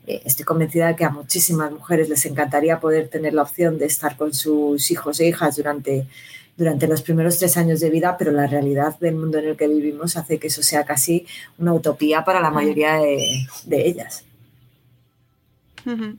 [0.07, 3.87] Eh, estoy convencida de que a muchísimas mujeres les encantaría poder tener la opción de
[3.87, 6.07] estar con sus hijos e hijas durante,
[6.57, 9.69] durante los primeros tres años de vida, pero la realidad del mundo en el que
[9.69, 11.27] vivimos hace que eso sea casi
[11.59, 14.25] una utopía para la mayoría de ellas.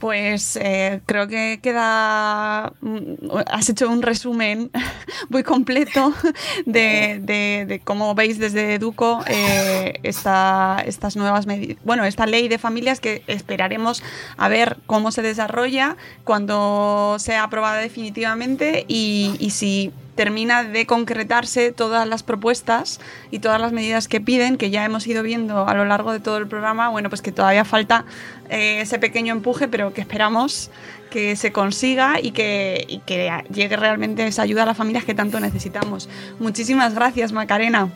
[0.00, 2.72] Pues eh, creo que queda.
[2.80, 4.70] Mm, has hecho un resumen
[5.28, 6.14] muy completo
[6.66, 11.76] de, cómo veis desde Educo eh, estas nuevas medidas.
[11.84, 14.02] Bueno, esta ley de familias que esperaremos
[14.38, 22.06] a ver cómo se desarrolla cuando sea aprobada definitivamente y si termina de concretarse todas
[22.06, 25.86] las propuestas y todas las medidas que piden, que ya hemos ido viendo a lo
[25.86, 28.04] largo de todo el programa, bueno, pues que todavía falta
[28.50, 30.70] eh, ese pequeño empuje, pero que esperamos
[31.08, 35.14] que se consiga y que, y que llegue realmente esa ayuda a las familias que
[35.14, 36.10] tanto necesitamos.
[36.38, 37.88] Muchísimas gracias, Macarena.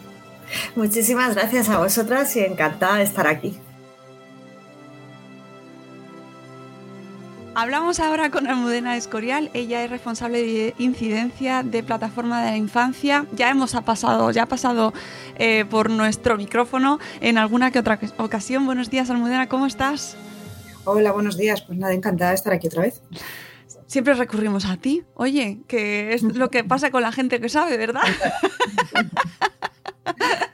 [0.76, 3.58] Muchísimas gracias a vosotras y encantada de estar aquí.
[7.56, 13.26] Hablamos ahora con Almudena Escorial, ella es responsable de incidencia de plataforma de la infancia.
[13.32, 14.92] Ya hemos pasado, ya ha pasado
[15.36, 18.66] eh, por nuestro micrófono en alguna que otra ocasión.
[18.66, 20.16] Buenos días, Almudena, ¿cómo estás?
[20.84, 21.62] Hola, buenos días.
[21.62, 23.00] Pues nada, encantada de estar aquí otra vez.
[23.86, 25.04] Siempre recurrimos a ti.
[25.14, 28.02] Oye, que es lo que pasa con la gente que sabe, ¿verdad?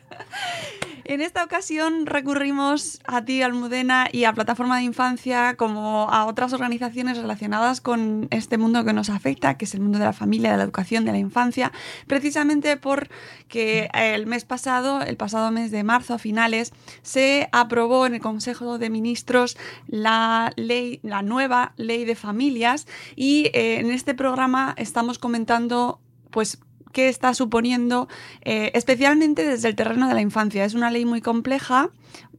[1.11, 6.53] En esta ocasión recurrimos a ti, Almudena, y a Plataforma de Infancia, como a otras
[6.53, 10.53] organizaciones relacionadas con este mundo que nos afecta, que es el mundo de la familia,
[10.53, 11.73] de la educación, de la infancia,
[12.07, 18.15] precisamente porque el mes pasado, el pasado mes de marzo a finales, se aprobó en
[18.15, 24.15] el Consejo de Ministros la ley, la nueva ley de familias, y eh, en este
[24.15, 26.61] programa estamos comentando pues
[26.93, 28.09] qué está suponiendo,
[28.43, 30.65] eh, especialmente desde el terreno de la infancia.
[30.65, 31.91] Es una ley muy compleja,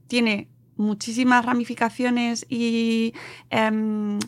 [0.08, 3.14] tiene muchísimas ramificaciones y
[3.50, 4.18] em,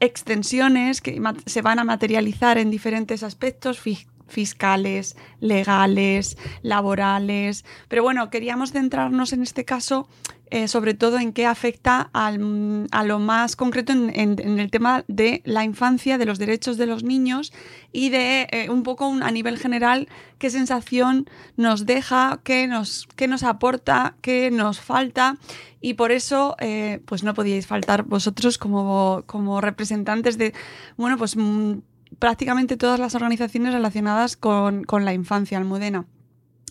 [0.00, 3.80] extensiones que se van a materializar en diferentes aspectos
[4.26, 7.64] fiscales, legales, laborales.
[7.88, 10.08] Pero bueno, queríamos centrarnos en este caso
[10.50, 15.64] eh, sobre todo en qué afecta a lo más concreto en, el tema de la
[15.64, 17.52] infancia, de los derechos de los niños
[17.92, 23.26] y de eh, un poco a nivel general qué sensación nos deja, qué nos, qué
[23.26, 25.38] nos aporta, qué nos falta
[25.80, 30.52] y por eso eh, pues no podíais faltar vosotros como, como representantes de,
[30.96, 31.78] bueno, pues mm,
[32.18, 36.06] prácticamente todas las organizaciones relacionadas con, con la infancia almudena.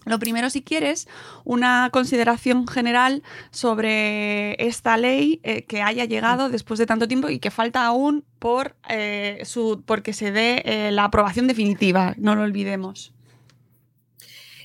[0.06, 1.08] Lo primero, si quieres,
[1.44, 7.39] una consideración general sobre esta ley eh, que haya llegado después de tanto tiempo y
[7.39, 12.44] que falta aún por eh, su, porque se dé eh, la aprobación definitiva, no lo
[12.44, 13.13] olvidemos.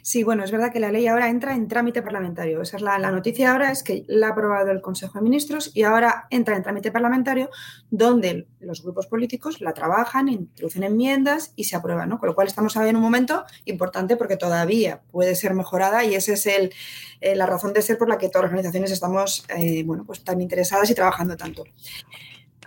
[0.08, 2.62] Sí, bueno, es verdad que la ley ahora entra en trámite parlamentario.
[2.62, 5.82] Esa es la, noticia ahora, es que la ha aprobado el Consejo de Ministros y
[5.82, 7.50] ahora entra en trámite parlamentario
[7.90, 12.18] donde los grupos políticos la trabajan, introducen enmiendas y se aprueban, ¿no?
[12.18, 16.32] Con lo cual estamos en un momento importante porque todavía puede ser mejorada y esa
[16.32, 16.72] es el,
[17.20, 20.24] eh, la razón de ser por la que todas las organizaciones estamos, eh, bueno, pues
[20.24, 21.64] tan interesadas y trabajando tanto.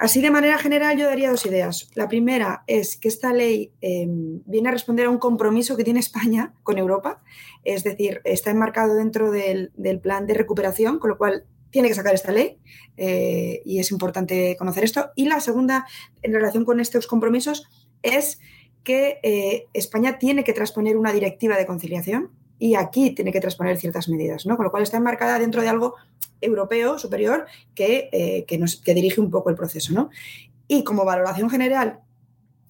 [0.02, 1.92] Así de manera general yo daría dos ideas.
[1.94, 6.00] La primera es que esta ley em, viene a responder a un compromiso que tiene
[6.00, 7.22] España con Europa,
[7.64, 12.16] es decir, está enmarcado dentro del, plan de recuperación, con lo cual tiene que sacar
[12.16, 12.58] esta ley
[12.98, 15.12] eh, y es importante conocer esto.
[15.16, 15.86] Y la segunda,
[16.24, 17.68] en relación con estos compromisos,
[18.02, 18.40] es
[18.84, 23.80] que eh, España tiene que transponer una directiva de conciliación y aquí tiene que transponer
[23.80, 24.56] ciertas medidas, ¿no?
[24.56, 25.96] Con lo cual está enmarcada dentro de algo
[26.42, 29.92] europeo superior que, eh, que, nos, que dirige un poco el proceso.
[29.94, 30.12] ¿no?
[30.68, 32.02] Y como valoración general,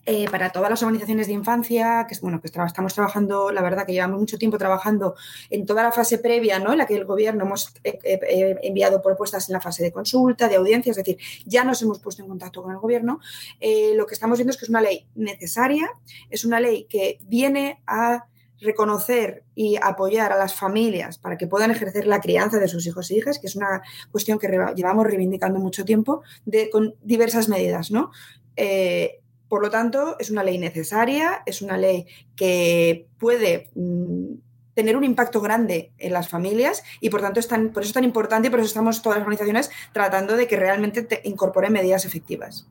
[0.06, 3.91] eh, para todas las organizaciones de infancia, que, bueno, que estamos trabajando, la verdad que
[3.91, 5.15] llevamos mucho tiempo trabajando
[5.49, 6.71] en toda la fase previa, ¿no?
[6.71, 10.56] en la que el gobierno hemos eh, enviado propuestas en la fase de consulta, de
[10.56, 13.19] audiencia, es decir, ya nos hemos puesto en contacto con el gobierno.
[13.60, 15.91] lo que estamos viendo es que es una ley necesaria,
[16.30, 18.31] es una ley que viene a
[18.62, 23.12] reconocer y apoyar a las familias para que puedan ejercer la crianza de sus hijos
[23.12, 27.91] e hijas, que es una cuestión que llevamos reivindicando mucho tiempo, de, con diversas medidas,
[27.91, 28.12] ¿no?
[28.56, 32.06] Eh, por lo tanto, es una ley necesaria, es una ley
[32.38, 34.36] que puede mm,
[34.74, 37.93] tener un impacto grande en las familias y por tanto es tan, por eso es
[37.93, 41.74] tan importante y por eso estamos todas las organizaciones tratando de que realmente te incorporen
[41.74, 42.67] medidas efectivas.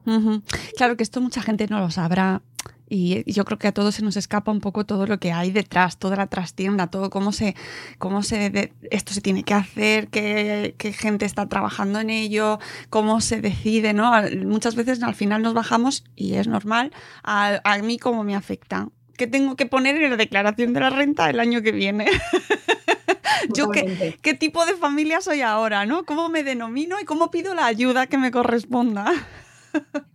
[0.76, 2.42] Claro que esto mucha gente no lo sabrá
[2.92, 5.53] y yo creo que a todos se nos escapa un poco todo lo que hay
[5.53, 7.55] detrás, toda la trastienda, todo cómo se,
[7.98, 12.59] cómo se esto se tiene que hacer, qué, gente está trabajando en ello,
[12.90, 14.12] cómo se decide, ¿no?
[14.44, 18.88] Muchas veces al final nos bajamos, y es normal, a, a mí cómo me afecta.
[19.16, 22.07] ¿Qué tengo que poner en la declaración de la renta el año que viene?
[23.55, 26.05] Yo qué, qué tipo de familia soy ahora, ¿no?
[26.05, 29.12] ¿Cómo me denomino y cómo pido la ayuda que me corresponda?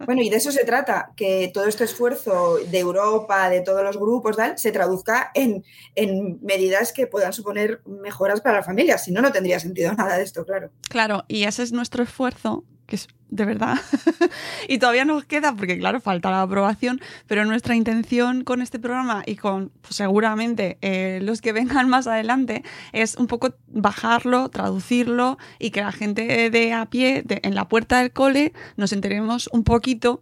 [0.05, 3.97] Bueno, y de eso se trata, que todo este esfuerzo de Europa, de todos los
[3.97, 5.63] grupos, se traduzca en,
[5.95, 9.03] en, medidas que puedan suponer mejoras para las familias.
[9.03, 10.69] Si no, no tendría sentido nada de esto, claro.
[10.89, 13.78] Claro, y ese es nuestro esfuerzo que es de verdad.
[14.69, 19.24] y todavía nos queda, porque claro, falta la aprobación, pero nuestra intención con este programa
[19.26, 25.38] y con pues, seguramente eh, los que vengan más adelante es un poco bajarlo, traducirlo
[25.60, 29.63] y que la gente de a pie, en la puerta del cole, nos enteremos un
[29.63, 30.21] poquito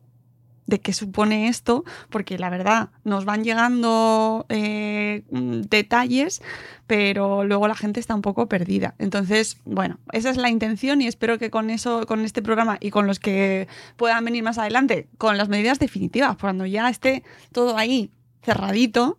[0.66, 6.42] de qué supone esto, porque la verdad nos van llegando eh, detalles,
[6.88, 8.96] pero luego la gente está un poco perdida.
[9.00, 12.92] Entonces, bueno, esa es la intención y espero que con eso, con este programa y
[12.92, 17.78] con los que puedan venir más adelante, con las medidas definitivas, cuando ya esté todo
[17.78, 18.12] ahí
[18.44, 19.18] cerradito,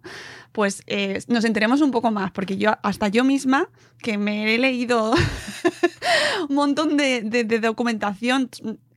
[0.52, 4.58] pues eh, nos enteremos un poco más, porque yo, hasta yo misma, que me he
[4.58, 5.12] leído
[6.48, 8.50] un montón de, documentación,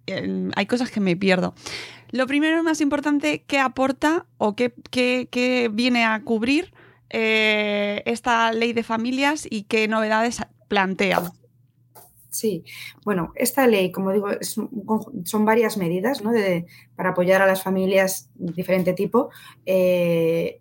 [0.06, 1.56] eh, hay cosas que me pierdo.
[2.12, 6.74] Lo primero más importante, ¿qué aporta o qué, viene a cubrir
[7.10, 11.32] eh, esta ley de familias y qué novedades plantea?
[12.30, 12.64] Sí,
[13.03, 14.28] bueno, esta ley, como digo,
[15.24, 16.32] son varias medidas ¿no?
[16.95, 19.30] para apoyar a las familias de diferente tipo.
[19.66, 20.60] Eh,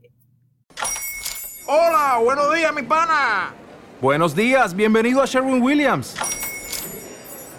[1.69, 3.53] Hola, buenos días, mi pana.
[4.01, 6.15] Buenos días, bienvenido a Sherwin Williams.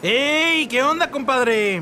[0.01, 0.67] ¡Ey!
[0.67, 1.81] ¿Qué onda, compadre?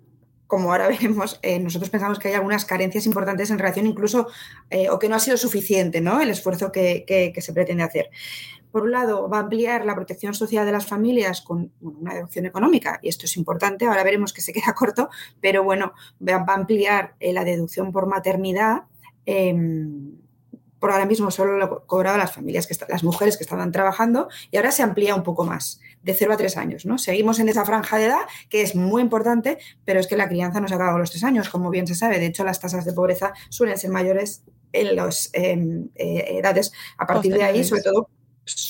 [0.51, 4.27] como ahora veremos, eh, nosotros pensamos que hay algunas carencias importantes en relación incluso,
[4.69, 6.19] eh, o que no ha sido suficiente ¿no?
[6.19, 8.09] el esfuerzo que, se pretende hacer.
[8.69, 12.45] Por un lado, va a ampliar la protección social de las familias con una deducción
[12.45, 16.53] económica, y esto es importante, ahora veremos que se queda corto, pero bueno, va a
[16.53, 18.83] ampliar eh, la deducción por maternidad.
[19.25, 20.17] Em,
[20.81, 24.57] por ahora mismo solo lo cobraba las familias, que las mujeres que estaban trabajando, y
[24.57, 26.85] ahora se amplía un poco más de 0 a 3 años.
[26.87, 26.97] ¿no?
[26.97, 30.59] Seguimos en esa franja de edad, que es muy importante, pero es que la crianza
[30.59, 32.17] no se acaba a los 3 años, como bien se sabe.
[32.17, 37.05] De hecho, las tasas de pobreza suelen ser mayores en las em, eh, edades a
[37.05, 38.09] partir de ahí, sobre todo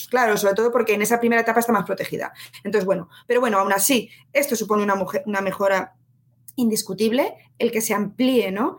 [0.09, 2.33] Claro, sobre todo porque en esa primera etapa está más protegida.
[2.63, 4.95] Entonces, bueno, pero bueno, aún así, esto supone una,
[5.25, 5.95] una mejora
[6.55, 8.77] indiscutible el que se amplíe ¿no?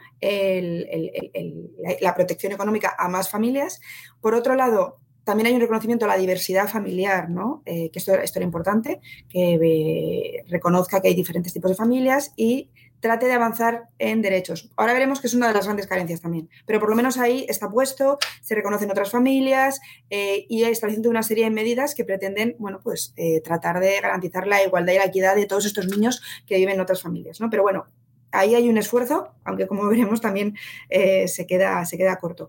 [2.00, 3.80] la protección económica a más familias.
[4.20, 7.62] Por otro lado, también hay un reconocimiento a la diversidad familiar, ¿no?
[7.64, 12.32] Eh, que esto, esto, era importante, que eh, reconozca que hay diferentes tipos de familias
[12.36, 12.70] y
[13.02, 14.70] trate de avanzar en derechos.
[14.76, 17.44] Ahora veremos que es una de las grandes carencias también, pero por lo menos ahí
[17.48, 22.04] está puesto, se reconocen otras familias eh, y está haciendo una serie de medidas que
[22.04, 26.22] pretenden, bueno, pues tratar de garantizar la igualdad y la equidad de todos estos niños
[26.46, 27.50] que viven en otras familias, ¿no?
[27.50, 27.86] Pero bueno,
[28.30, 30.54] ahí hay un esfuerzo, aunque como veremos también
[30.88, 32.48] se, queda, se queda corto.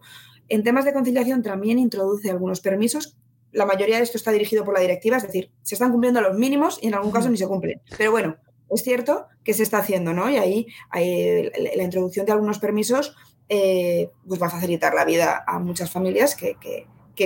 [0.49, 3.17] En temas de conciliación también introduce algunos permisos.
[3.51, 6.37] La mayoría de esto está dirigido por la directiva, es decir, se están cumpliendo los
[6.37, 7.81] mínimos y en algún caso ni se cumplen.
[7.97, 8.37] Pero bueno,
[8.75, 10.29] es cierto que se está haciendo, ¿no?
[10.29, 13.15] Y ahí la introducción de algunos permisos
[13.49, 16.55] eh, pues va a facilitar la vida a muchas familias que,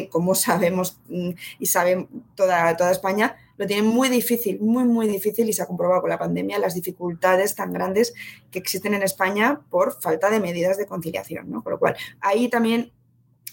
[0.09, 5.47] como sabemos mm, y saben toda, toda España, lo tienen muy difícil, muy, muy difícil
[5.49, 8.13] y se ha comprobado con la pandemia las dificultades tan grandes
[8.51, 11.63] que existen en España por falta de medidas de conciliación, ¿no?
[11.63, 12.91] Con lo cual, ahí también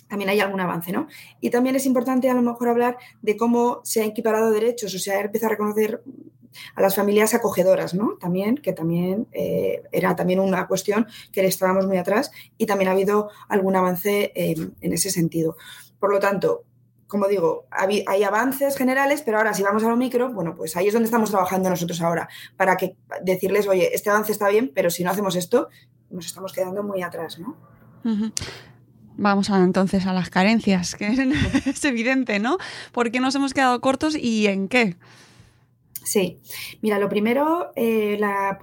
[0.09, 1.09] también hay algún avance, ¿no?
[1.41, 4.99] Y también es importante a lo mejor hablar de cómo se han equiparado derechos, o
[4.99, 6.03] sea, empezado a reconocer
[6.75, 8.17] a las familias acogedoras, ¿no?
[8.21, 12.93] También, que también eh, era también una cuestión que estábamos muy atrás y también ha
[12.93, 15.57] habido algún avance en ese sentido.
[15.99, 16.65] Por lo tanto,
[17.15, 20.89] como digo, hay, avances generales, pero ahora si vamos a lo micro, bueno, pues ahí
[20.89, 24.91] es donde estamos trabajando nosotros ahora, para que decirles, oye, este avance está bien, pero
[24.91, 25.69] si no hacemos esto,
[26.11, 27.57] nos estamos quedando muy atrás, ¿no?
[29.17, 31.07] Vamos a, entonces a las carencias, que
[31.67, 32.59] es evidente, ¿no?
[32.91, 34.97] ¿Por qué nos hemos quedado cortos y en qué?
[36.05, 36.39] Sí,
[36.83, 38.21] mira, lo primero, eh,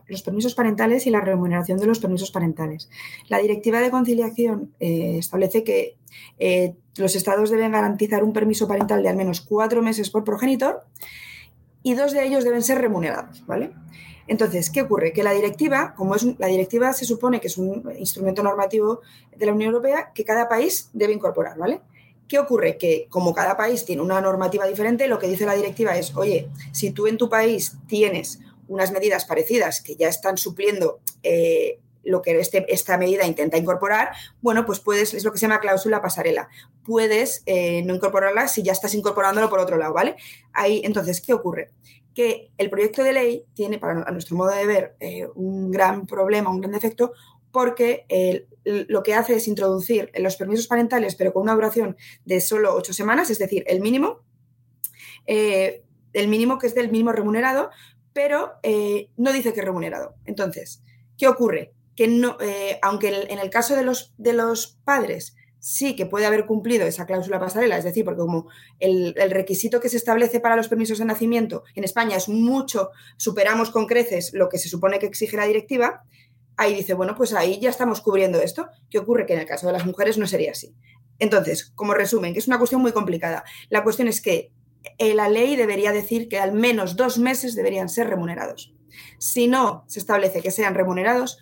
[0.07, 2.87] los permisos parentales y la remuneración de los permisos parentales.
[3.27, 5.97] La directiva de conciliación eh, establece que
[6.37, 10.83] eh, los estados deben garantizar un permiso parental de al menos cuatro meses por progenitor
[11.81, 13.71] y dos de ellos deben ser remunerados, ¿vale?
[14.27, 15.11] Entonces, ¿qué ocurre?
[15.11, 19.01] Que la directiva, como es la directiva se supone que es un instrumento normativo
[19.35, 21.81] de la Unión Europea que cada país debe incorporar, ¿vale?
[22.31, 22.77] ¿Qué ocurre?
[22.77, 26.47] Que como cada país tiene una normativa diferente, lo que dice la directiva es, oye,
[26.71, 32.21] si tú en tu país tienes unas medidas parecidas que ya están supliendo eh, lo
[32.21, 36.01] que este, esta medida intenta incorporar, bueno, pues puedes, es lo que se llama cláusula
[36.01, 36.47] pasarela.
[36.85, 40.15] Puedes eh, no incorporarla si ya estás incorporándolo por otro lado, ¿vale?
[40.53, 41.71] Ahí, entonces, ¿qué ocurre?
[42.13, 46.05] que el proyecto de ley tiene, para a nuestro modo de ver, eh, un gran
[46.05, 47.13] problema, un gran defecto,
[47.51, 48.05] porque
[48.63, 52.93] lo que hace es introducir los permisos parentales, pero con una duración de solo ocho
[52.93, 54.19] semanas, es decir, el mínimo,
[55.25, 55.83] eh,
[56.13, 57.69] el mínimo que es del mínimo remunerado,
[58.13, 60.15] pero eh, no dice que remunerado.
[60.25, 60.83] Entonces,
[61.17, 61.73] ¿qué ocurre?
[61.95, 62.37] Que no,
[62.81, 67.05] aunque en el caso de los, de los padres sí que puede haber cumplido esa
[67.05, 68.49] cláusula pasarela, es decir, porque como
[68.79, 73.69] el, requisito que se establece para los permisos de nacimiento en España es mucho, superamos
[73.69, 76.03] con creces lo que se supone que exige la directiva,
[76.57, 78.67] ahí dice, bueno, pues ahí ya estamos cubriendo esto.
[78.89, 79.25] ¿Qué ocurre?
[79.25, 80.75] Que en el caso de las mujeres no sería así.
[81.19, 84.51] Entonces, como resumen, que es una cuestión muy complicada, la cuestión es que
[84.97, 88.73] eh, la ley debería decir que al menos dos meses deberían ser remunerados.
[89.19, 91.37] Si no se establece que sean remunerados,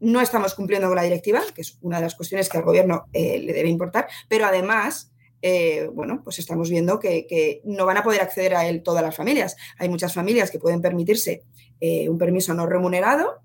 [0.00, 3.06] no estamos cumpliendo con la directiva, que es una de las cuestiones que al gobierno
[3.12, 5.10] eh, le debe importar, pero además,
[5.42, 9.16] eh, bueno, pues estamos viendo que, no van a poder acceder a él todas las
[9.16, 9.56] familias.
[9.78, 11.44] Hay muchas familias que pueden permitirse
[11.80, 13.40] un permiso no remunerado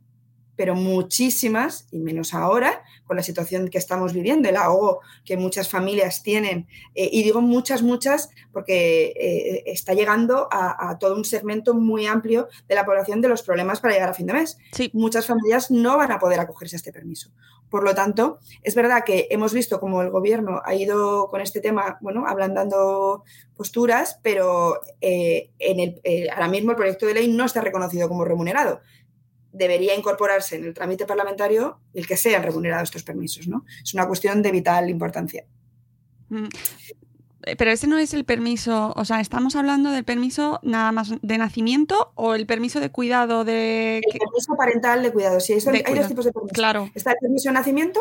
[0.55, 5.69] pero muchísimas, y menos ahora, con la situación que estamos viviendo, el ahogo que muchas
[5.69, 11.25] familias tienen, eh, y digo muchas, muchas, porque eh, está llegando a, a, todo un
[11.25, 14.57] segmento muy amplio de la población de los problemas para llegar a fin de mes.
[14.71, 14.91] Sí.
[14.93, 17.31] Muchas familias no van a poder acogerse a este permiso.
[17.69, 21.59] Por lo tanto, es verdad que hemos visto como el gobierno ha ido con este
[21.59, 23.23] tema, bueno, ablandando
[23.57, 28.25] posturas, pero eh, en el, ahora mismo el proyecto de ley no está reconocido como
[28.25, 28.81] remunerado
[29.53, 33.47] debería incorporarse en el trámite parlamentario el que sean remunerados estos permisos.
[33.47, 33.63] ¿no?
[33.81, 35.45] Es una cuestión de vital importancia.
[36.29, 36.47] Mm.
[37.57, 41.37] Pero ese no es el permiso, o sea, estamos hablando del permiso nada más de
[41.37, 43.97] nacimiento o el permiso de cuidado de...
[43.97, 45.95] El permiso parental de cuidado, sí, De hay cuidado.
[45.95, 46.53] dos tipos de permiso.
[46.53, 46.89] Claro.
[46.95, 47.99] Está el permiso de nacimiento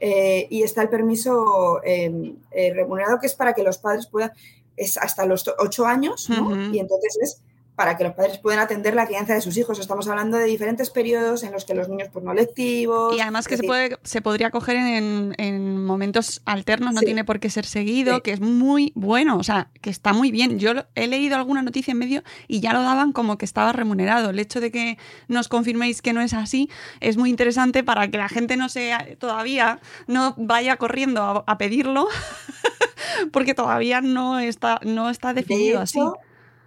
[0.00, 4.32] eh, y está el permiso eh, eh, remunerado que es para que los padres puedan,
[4.76, 6.72] es hasta los ocho años, ¿no?
[6.72, 7.42] Y entonces es
[7.74, 9.78] para que los padres puedan atender la crianza de sus hijos.
[9.78, 13.16] Estamos hablando de diferentes periodos en los que los niños pues no lectivos...
[13.16, 17.06] Y además que se, puede, se podría coger en, en momentos alternos, no Sí.
[17.06, 18.20] tiene por qué ser seguido, Sí.
[18.24, 20.58] que es muy bueno, o sea, que está muy bien.
[20.58, 24.30] Yo he leído alguna noticia en medio y ya lo daban como que estaba remunerado.
[24.30, 24.98] El hecho de que
[25.28, 26.68] nos confirméis que no es así
[27.00, 31.58] es muy interesante para que la gente no sea todavía, no vaya corriendo a, a
[31.58, 32.06] pedirlo,
[33.32, 36.00] porque todavía no está, no está definido de así.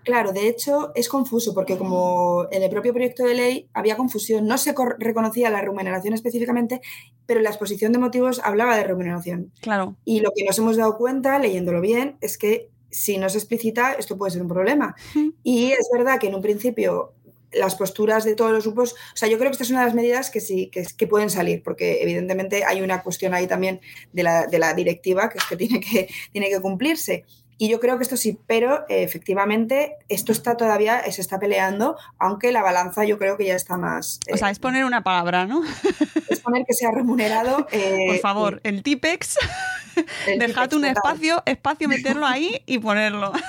[0.05, 4.47] Claro, de hecho es confuso porque como en el propio proyecto de ley había confusión,
[4.47, 6.79] no se reconocía la remuneración específicamente,
[7.25, 9.51] pero la exposición de motivos hablaba de remuneración.
[9.61, 9.95] Claro.
[10.05, 13.93] Y lo que nos hemos dado cuenta, leyéndolo bien, es que si no se explicita,
[13.93, 14.95] esto puede ser un problema.
[15.15, 15.33] Ujú.
[15.43, 17.13] Y es verdad que en un principio
[17.51, 19.85] las posturas de todos los grupos, o sea, yo creo que esta es una de
[19.87, 23.81] las medidas que sí, que, que pueden salir, porque evidentemente hay una cuestión ahí también
[24.13, 27.25] de la, de la directiva que es que tiene que, tiene que cumplirse.
[27.57, 31.97] Y yo creo que esto sí, pero eh, efectivamente esto está todavía, se está peleando,
[32.19, 34.19] aunque la balanza yo creo que ya está más...
[34.31, 35.63] O sea, es poner una palabra, ¿no?
[36.29, 37.67] es poner que sea remunerado.
[37.71, 39.37] eh, Por favor, el Tipex,
[40.27, 40.91] el dejad un total.
[40.97, 43.31] espacio, espacio, meterlo ahí y ponerlo.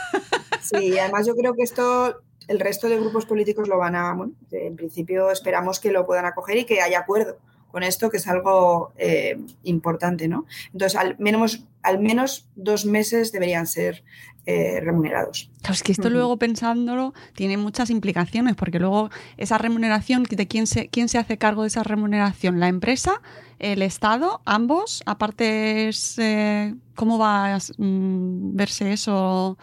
[0.62, 4.14] Sí, y además yo creo que esto el resto de grupos políticos lo van a,
[4.14, 7.38] bueno, en principio esperamos que lo puedan acoger y que haya acuerdo
[7.70, 10.46] con esto, que es algo eh, importante, ¿no?
[10.72, 14.02] Entonces, al menos, al menos dos meses deberían ser
[14.44, 15.50] eh, remunerados.
[15.60, 20.66] Claro, es que esto luego pensándolo tiene muchas implicaciones, porque luego esa remuneración, ¿de quién
[20.66, 22.58] se, quién se hace cargo de esa remuneración?
[22.58, 23.22] ¿La empresa?
[23.60, 24.40] ¿El Estado?
[24.44, 25.04] ¿Ambos?
[25.06, 29.56] Aparte, es, eh, ¿cómo va a mm, verse eso?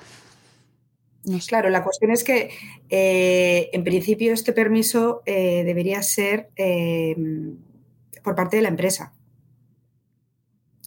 [1.26, 1.50] No sé.
[1.50, 2.50] Claro, la cuestión es que
[2.90, 6.50] eh, en principio este permiso debería ser
[8.24, 9.13] por parte de la empresa.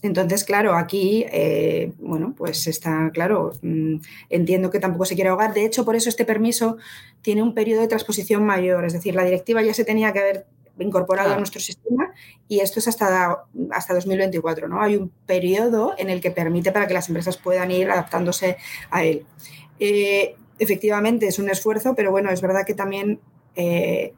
[0.02, 3.96] Entonces, claro, aquí, eh, bueno, pues está claro, mm,
[4.28, 5.54] entiendo que tampoco se quiere ahogar.
[5.54, 6.76] De hecho, por eso este permiso
[7.22, 10.46] tiene un periodo de transposición mayor, es decir, la directiva ya se tenía que haber
[10.78, 11.36] incorporado Claro.
[11.36, 12.12] a nuestro sistema
[12.48, 14.82] y esto es hasta, hasta 2024, ¿no?
[14.82, 18.58] Hay un periodo en el que permite para que las empresas puedan ir adaptándose
[18.90, 19.24] a él.
[19.80, 23.20] Eh, efectivamente es un esfuerzo, pero bueno, es verdad que también
[23.54, 24.12] eh,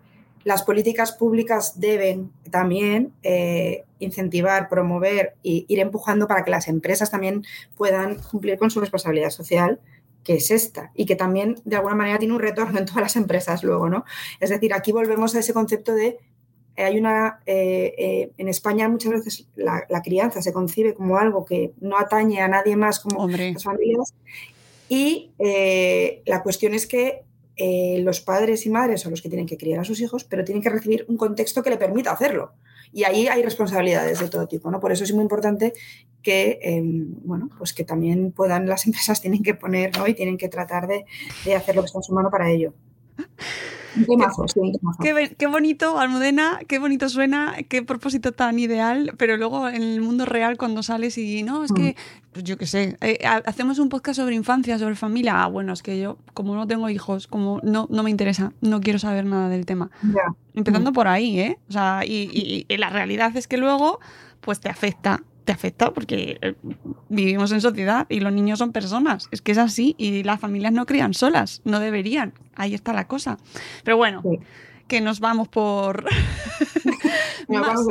[0.48, 7.10] las políticas públicas deben también eh, incentivar, promover e ir empujando para que las empresas
[7.10, 7.44] también
[7.76, 9.78] puedan cumplir con su responsabilidad social
[10.24, 13.16] que es esta y que también de alguna manera tiene un retorno en todas las
[13.16, 14.06] empresas luego, ¿no?
[14.40, 16.16] Es decir, aquí volvemos a ese concepto de
[16.76, 21.18] eh, hay una eh, eh, en España muchas veces la, la, crianza se concibe como
[21.18, 23.52] algo que no atañe a nadie más como Hombre.
[23.52, 24.14] las familias
[24.88, 27.22] y eh, la cuestión es que
[27.58, 30.44] eh, los padres y madres son los que tienen que criar a sus hijos, pero
[30.44, 32.52] tienen que recibir un contexto que le permita hacerlo.
[32.92, 34.80] Y ahí hay responsabilidades de todo tipo, ¿no?
[34.80, 35.74] Por eso es muy importante
[36.22, 40.06] que, eh, bueno, pues que también puedan, las empresas tienen que poner, ¿no?
[40.06, 41.04] Y tienen que tratar de,
[41.44, 42.72] de hacer lo que está en su mano para ello.
[43.96, 44.98] Un temazo, sí, un temazo.
[45.02, 50.00] Qué, qué, bonito, Almudena, qué bonito suena, qué propósito tan ideal, pero luego en el
[50.00, 51.96] mundo real cuando sales y no, es que,
[52.32, 55.82] pues yo qué sé, eh, hacemos un podcast sobre infancia, sobre familia, ah, bueno, es
[55.82, 59.48] que yo como no tengo hijos, como no, no me interesa, no quiero saber nada
[59.48, 59.90] del tema.
[60.02, 60.34] Ya.
[60.54, 61.58] Empezando por ahí, ¿eh?
[61.68, 64.00] O sea, y, y, y la realidad es que luego,
[64.40, 66.56] pues te afecta, te afecta porque eh,
[67.08, 69.28] vivimos en sociedad y los niños son personas.
[69.30, 72.34] Es que es así y las familias no crían solas, no deberían.
[72.54, 73.38] Ahí está la cosa.
[73.82, 74.40] Pero bueno, sí.
[74.88, 76.04] que nos vamos por...
[77.48, 77.86] vamos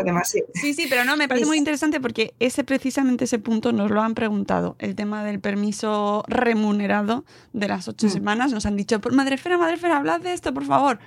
[0.53, 4.03] sí, sí, pero no, me parece muy interesante porque ese precisamente ese punto nos lo
[4.03, 8.11] han preguntado, el tema del permiso remunerado de las ocho mm.
[8.11, 8.53] semanas.
[8.53, 10.99] Nos han dicho, madrefera, madrefera, hablad de esto, por favor.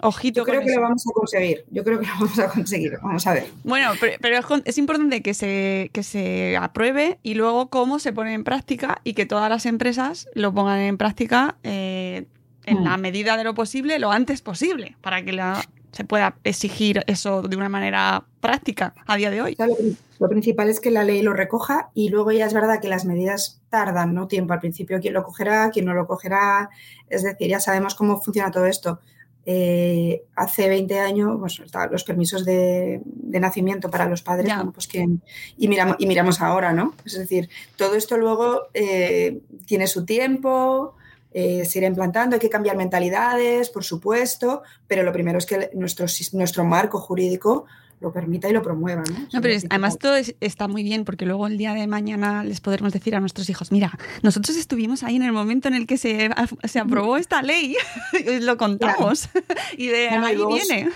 [0.00, 0.40] Ojito.
[0.40, 0.80] Yo creo con que eso.
[0.80, 1.64] lo vamos a conseguir.
[1.70, 2.98] Yo creo que lo vamos a conseguir.
[3.02, 3.46] Vamos a ver.
[3.64, 8.34] Bueno, pero, pero es, importante que se, que se apruebe y luego cómo se pone
[8.34, 12.26] en práctica y que todas las empresas lo pongan en práctica eh,
[12.64, 12.84] en Mm.
[12.84, 17.40] la medida de lo posible, lo antes posible, para que la- se pueda exigir eso
[17.40, 19.56] de una manera práctica a día de hoy.
[19.58, 22.78] Lo, pri- lo principal es que la ley lo recoja y luego ya es verdad
[22.80, 24.28] que las medidas tardan, ¿no?
[24.28, 26.68] Tiempo al principio, quién lo cogerá, quién no lo cogerá.
[27.08, 29.00] Es decir, ya sabemos cómo funciona todo esto.
[29.50, 34.86] Eh, hace 20 años, pues, los permisos de, de nacimiento para los padres, bueno, pues
[34.86, 35.08] que,
[35.56, 36.92] y, miramos, y miramos ahora, ¿no?
[37.06, 40.96] Es decir, todo esto luego eh, tiene su tiempo,
[41.32, 45.70] eh, se irá implantando, hay que cambiar mentalidades, por supuesto, pero lo primero es que
[45.72, 47.64] nuestro marco jurídico
[48.00, 49.02] lo permita y lo promueva.
[49.02, 49.18] ¿no?
[49.32, 52.44] No, pero es- además todo es- está muy bien porque luego el día de mañana
[52.44, 55.86] les podremos decir a nuestros hijos, mira, nosotros estuvimos ahí en el momento en el
[55.86, 56.30] que se,
[56.64, 57.76] se aprobó esta ley
[58.26, 59.28] y lo contamos
[59.76, 60.88] y de No, no, y ahí luego viene.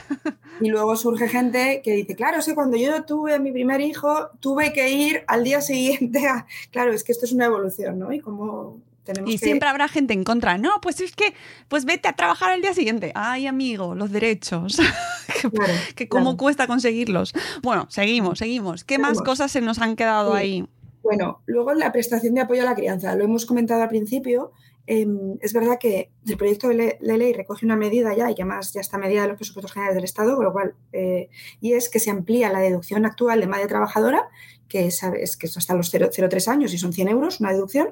[0.60, 3.80] Y luego surge gente que dice, claro, es que cuando yo tuve a mi primer
[3.80, 6.46] hijo, tuve que ir al día siguiente a...
[6.70, 8.12] Claro, es que esto es una evolución, ¿no?
[8.12, 9.44] Y como tenemos Y que...
[9.44, 10.58] siempre habrá gente en contra.
[10.58, 11.34] No, pues es que,
[11.68, 13.12] pues vete a trabajar el día siguiente.
[13.14, 14.78] Ay, amigo, los derechos.
[15.42, 16.36] que, Claro, que cómo claro.
[16.36, 17.32] cuesta conseguirlos.
[17.62, 18.84] Bueno, seguimos, seguimos.
[18.84, 20.38] ¿Qué más cosas se nos han quedado Sí.
[20.38, 20.66] ahí?
[21.02, 24.52] Bueno, luego la prestación de apoyo a la crianza, lo hemos comentado al principio.
[24.86, 28.34] Em, es verdad que el proyecto de le- de ley recoge una medida ya, y
[28.34, 31.28] que además ya está medida de los presupuestos generales del Estado, con lo cual, eh,
[31.60, 34.28] y es que se amplía la deducción actual de madre trabajadora,
[34.68, 35.00] que es,
[35.36, 37.88] que es hasta los 0 0,3 años y son 100 euros, una deducción.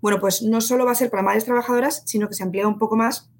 [0.00, 2.78] Bueno, pues no solo va a ser para madres trabajadoras, sino que se amplía un
[2.78, 3.30] poco más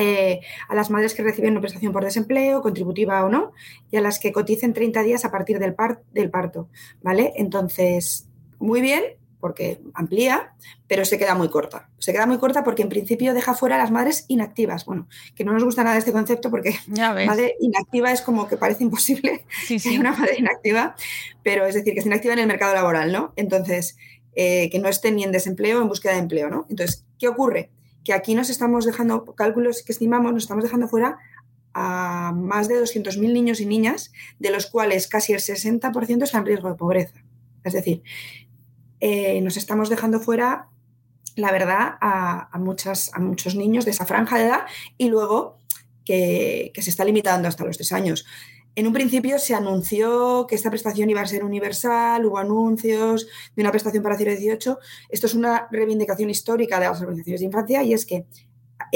[0.00, 3.52] eh, a las madres que reciben una prestación por desempleo, contributiva o no,
[3.90, 6.68] y a las que coticen 30 días a partir del, par- del parto,
[7.02, 7.32] ¿vale?
[7.36, 8.26] Entonces,
[8.58, 9.02] muy bien,
[9.44, 10.54] porque amplía,
[10.88, 11.90] pero se queda muy corta.
[11.98, 14.86] Se queda muy corta porque en principio deja fuera a las madres inactivas.
[14.86, 17.26] Bueno, que no nos gusta nada este concepto porque Ya ves.
[17.26, 19.98] madre inactiva es como que parece imposible Sí, sí.
[19.98, 20.96] una madre inactiva,
[21.42, 23.34] pero es decir, que esté inactiva en el mercado laboral, ¿no?
[23.36, 23.98] Entonces,
[24.34, 26.64] eh, que no esté ni en desempleo o en búsqueda de empleo, ¿no?
[26.70, 27.68] Entonces, ¿qué ocurre?
[28.02, 31.18] Que aquí nos estamos dejando, cálculos que estimamos, nos estamos dejando fuera
[31.74, 36.46] a más de 200.000 niños y niñas, de los cuales casi el 60% está en
[36.46, 37.22] riesgo de pobreza.
[37.64, 38.02] Es decir,
[39.06, 40.68] eh, nos estamos dejando fuera,
[41.36, 44.60] la verdad, a, a muchos niños de esa franja de edad
[44.96, 45.58] y luego
[46.06, 48.24] que, que se está limitando hasta los tres años.
[48.76, 53.62] En un principio se anunció que esta prestación iba a ser universal, hubo anuncios de
[53.62, 54.78] una prestación para 0-18.
[55.10, 58.24] Esto es una reivindicación histórica de las organizaciones de infancia y es que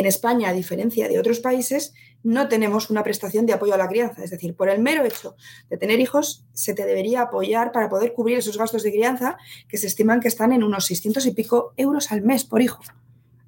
[0.01, 3.89] en España, a diferencia de otros países, no tenemos una prestación de apoyo a la
[3.89, 4.23] crianza.
[4.23, 5.35] Es decir, por el mero hecho
[5.71, 9.39] de tener hijos, se te debería apoyar para poder cubrir esos gastos de crianza
[9.69, 12.81] que se estiman que están en unos 600 y pico euros al mes por hijo.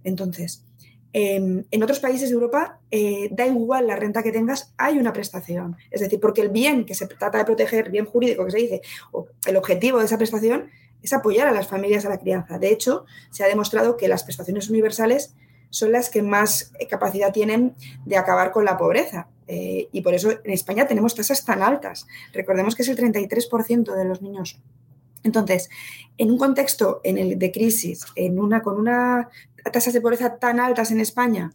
[0.02, 0.64] Entonces,
[1.12, 5.12] eh, en otros países de Europa, eh, da igual la renta que tengas, hay una
[5.12, 5.76] prestación.
[5.90, 8.82] Es decir, porque el bien que se trata de proteger, bien jurídico que se dice,
[9.12, 10.70] o el objetivo de esa prestación
[11.02, 12.58] es apoyar a las familias a la crianza.
[12.58, 15.34] De hecho, se ha demostrado que las prestaciones universales
[15.70, 19.28] son las que más capacidad tienen de acabar con la pobreza.
[19.46, 22.06] Eh, y por eso en España tenemos tasas tan altas.
[22.32, 24.60] Recordemos que es el 33% de los niños.
[25.22, 25.68] Entonces,
[26.18, 29.28] en un contexto en el de crisis, en una, con una
[29.72, 31.52] tasas de pobreza tan altas en España,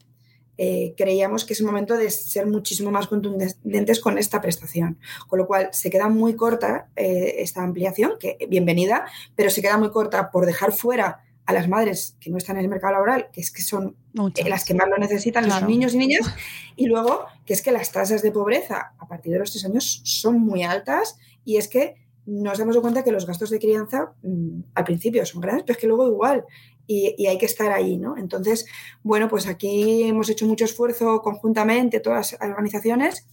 [0.57, 4.99] eh, creíamos que es el momento de ser muchísimo más contundentes con esta prestación.
[5.27, 9.05] Con lo cual, se queda muy corta eh, esta ampliación, que bienvenida,
[9.35, 12.63] pero se queda muy corta por dejar fuera a las madres que no están en
[12.63, 14.45] el mercado laboral, que es que son Muchas.
[14.45, 15.61] eh, las que más lo necesitan, Claro.
[15.61, 16.33] los niños y niñas,
[16.75, 20.01] y luego que es que las tasas de pobreza a partir de los tres años
[20.03, 24.61] son muy altas y es que nos damos cuenta que los gastos de crianza mmm,
[24.73, 26.43] al principio son grandes, pero es que luego igual
[26.87, 28.15] y, y, hay que estar ahí, ¿no?
[28.17, 28.65] Entonces,
[29.03, 33.27] bueno, pues aquí hemos hecho mucho esfuerzo conjuntamente, todas las organizaciones,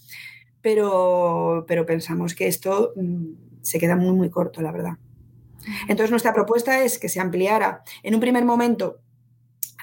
[0.61, 3.33] pero, pero pensamos que esto mmm,
[3.63, 4.93] se queda muy, muy corto, la verdad.
[5.89, 9.01] Entonces, nuestra propuesta es que se ampliara en un primer momento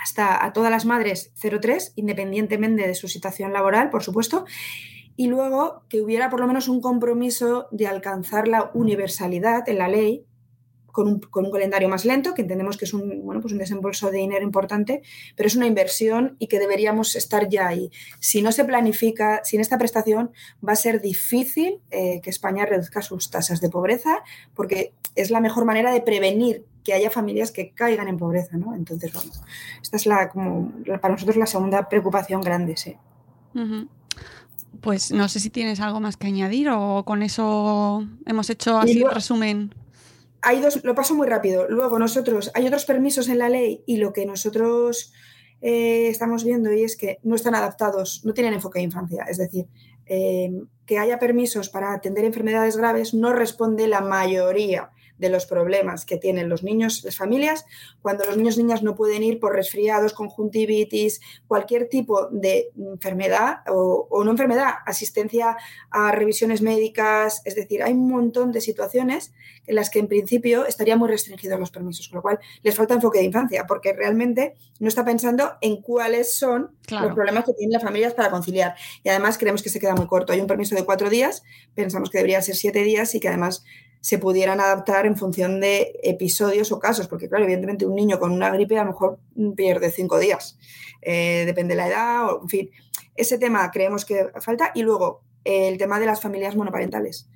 [0.01, 4.45] hasta a todas las madres 0,3, independientemente de su situación laboral, por supuesto,
[5.15, 9.89] y luego que hubiera por lo menos un compromiso de alcanzar la universalidad en la
[9.89, 10.25] ley
[10.91, 14.17] con un, calendario más lento, que entendemos que es un, bueno, pues un desembolso de
[14.17, 15.01] dinero importante,
[15.35, 17.91] pero es una inversión y que deberíamos estar ya ahí.
[18.19, 20.31] Si no se planifica, sin esta prestación,
[20.65, 24.23] va a ser difícil eh, que España reduzca sus tasas de pobreza,
[24.53, 28.73] porque es la mejor manera de prevenir que haya familias que caigan en pobreza, ¿no?
[28.73, 29.31] Entonces, bueno,
[29.81, 32.95] esta es la, como, para nosotros la segunda preocupación grande, sí.
[33.53, 33.87] Uh -huh.
[34.81, 39.03] Pues no sé si tienes algo más que añadir o con eso hemos hecho así
[39.03, 39.75] un resumen.
[40.41, 41.67] Hay dos, lo paso muy rápido.
[41.69, 45.11] Luego nosotros, hay otros permisos en la ley y lo que nosotros
[45.61, 49.25] eh, estamos viendo y es que no están adaptados, no tienen enfoque de infancia.
[49.29, 49.65] Es decir,
[50.05, 50.49] eh,
[50.85, 56.17] que haya permisos para atender enfermedades graves no responde la mayoría de los problemas que
[56.17, 57.65] tienen los niños, las familias,
[58.01, 63.57] cuando los niños y niñas no pueden ir por resfriados, conjuntivitis, cualquier tipo de enfermedad
[63.67, 65.57] o, o, no enfermedad, asistencia
[65.91, 69.33] a revisiones médicas, es decir, hay un montón de situaciones
[69.67, 72.95] en las que en principio estarían muy restringidos los permisos, con lo cual les falta
[72.95, 77.07] enfoque de infancia, porque realmente no está pensando en cuáles son claro.
[77.07, 78.75] los problemas que tienen las familias para conciliar.
[79.03, 80.33] Y además creemos que se queda muy corto.
[80.33, 81.43] Hay un permiso de cuatro días,
[81.75, 83.63] pensamos que debería ser siete días y que además
[84.01, 88.31] se pudieran adaptar en función de episodios o casos, porque claro, evidentemente un niño con
[88.31, 89.19] una gripe a lo mejor
[89.55, 90.57] pierde cinco días,
[91.01, 92.69] eh, depende de la edad, o, en fin,
[93.15, 97.29] ese tema creemos que falta y luego el tema de las familias monoparentales.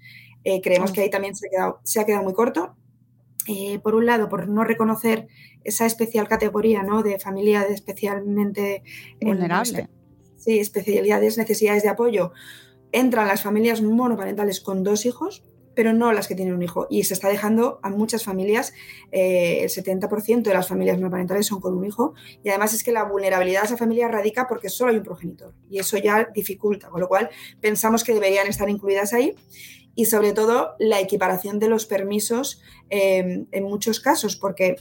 [0.43, 2.75] Eh, creemos que ahí también se ha quedado, se ha quedado muy corto.
[3.47, 5.27] Eh, por un lado, por no reconocer
[5.63, 7.03] esa especial categoría ¿no?
[7.03, 8.83] de familia de especialmente
[9.21, 9.89] vulnerable.
[10.37, 12.31] sí, especialidades, necesidades de apoyo.
[12.93, 15.43] Entran las familias monoparentales con dos hijos,
[15.75, 16.87] pero no las que tienen un hijo.
[16.89, 18.73] Y se está dejando a muchas familias,
[19.11, 22.13] eh, el 70% de las familias monoparentales son con un hijo.
[22.43, 25.53] Y además es que la vulnerabilidad de esa familia radica porque solo hay un progenitor.
[25.69, 27.29] Y eso ya dificulta, con lo cual
[27.61, 29.35] pensamos que deberían estar incluidas ahí.
[29.95, 34.75] Y sobre todo la equiparación de los permisos eh, en muchos casos, porque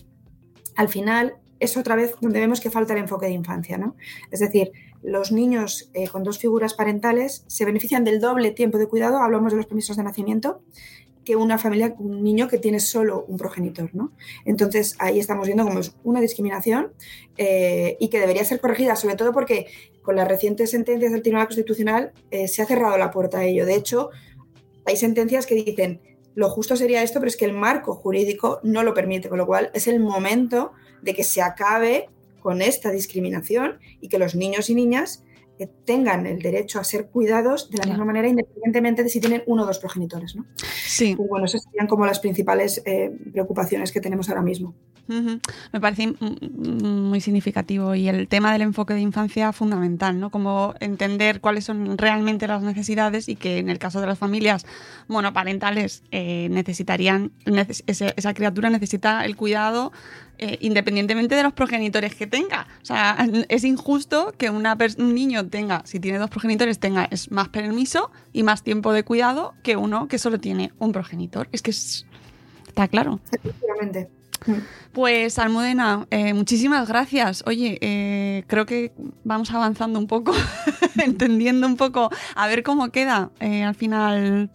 [0.75, 3.79] al final es otra vez donde vemos que falta el enfoque de infancia.
[3.79, 3.95] ¿no?
[4.31, 4.73] Es decir,
[5.03, 9.53] los niños eh, con dos figuras parentales se benefician del doble tiempo de cuidado, hablamos
[9.53, 10.63] de los permisos de nacimiento,
[11.25, 13.91] que una familia, un niño que tiene solo un progenitor.
[13.95, 14.13] ¿no?
[14.45, 16.93] Entonces ahí estamos viendo como es una discriminación
[17.37, 19.67] eh, y que debería ser corregida, sobre todo porque
[20.03, 23.67] con las recientes sentencias del Tribunal Constitucional eh, se ha cerrado la puerta a ello.
[23.67, 24.11] De hecho,
[24.85, 26.01] hay sentencias que dicen
[26.35, 29.47] lo justo sería esto, pero es que el marco jurídico no lo permite, con lo
[29.47, 30.73] cual es el momento
[31.03, 32.09] de que se acabe
[32.43, 35.25] con esta discriminación y que los niños y niñas
[35.59, 39.43] eh, tengan el derecho a ser cuidados de la misma manera, independientemente de si tienen
[39.47, 40.35] uno o dos progenitores.
[40.35, 40.45] ¿no?
[40.87, 41.15] Sí.
[41.15, 44.75] Bueno, esas serían como las principales eh, preocupaciones que tenemos ahora mismo.
[45.09, 45.41] Uh -huh.
[45.73, 50.31] Me parece muy significativo y el tema del enfoque de infancia fundamental, ¿no?
[50.31, 54.65] Como entender cuáles son realmente las necesidades y que en el caso de las familias
[55.09, 59.93] monoparentales eh, necesitarían, neces esa, esa, criatura necesita el cuidado
[60.43, 62.67] eh, independientemente de los progenitores que tenga.
[62.83, 63.17] O sea,
[63.49, 68.11] es injusto que una un niño tenga, si tiene dos progenitores, tenga es más permiso
[68.33, 71.49] y más tiempo de cuidado que uno que solo tiene un progenitor.
[71.53, 72.07] Es que es,
[72.67, 73.21] está claro.
[73.31, 74.11] Efectivamente.
[74.93, 77.45] Pues Almudena, eh, muchísimas gracias.
[77.47, 80.33] Oye, eh, creo que vamos avanzando un poco,
[81.03, 84.51] entendiendo un poco, a ver cómo queda eh, al final.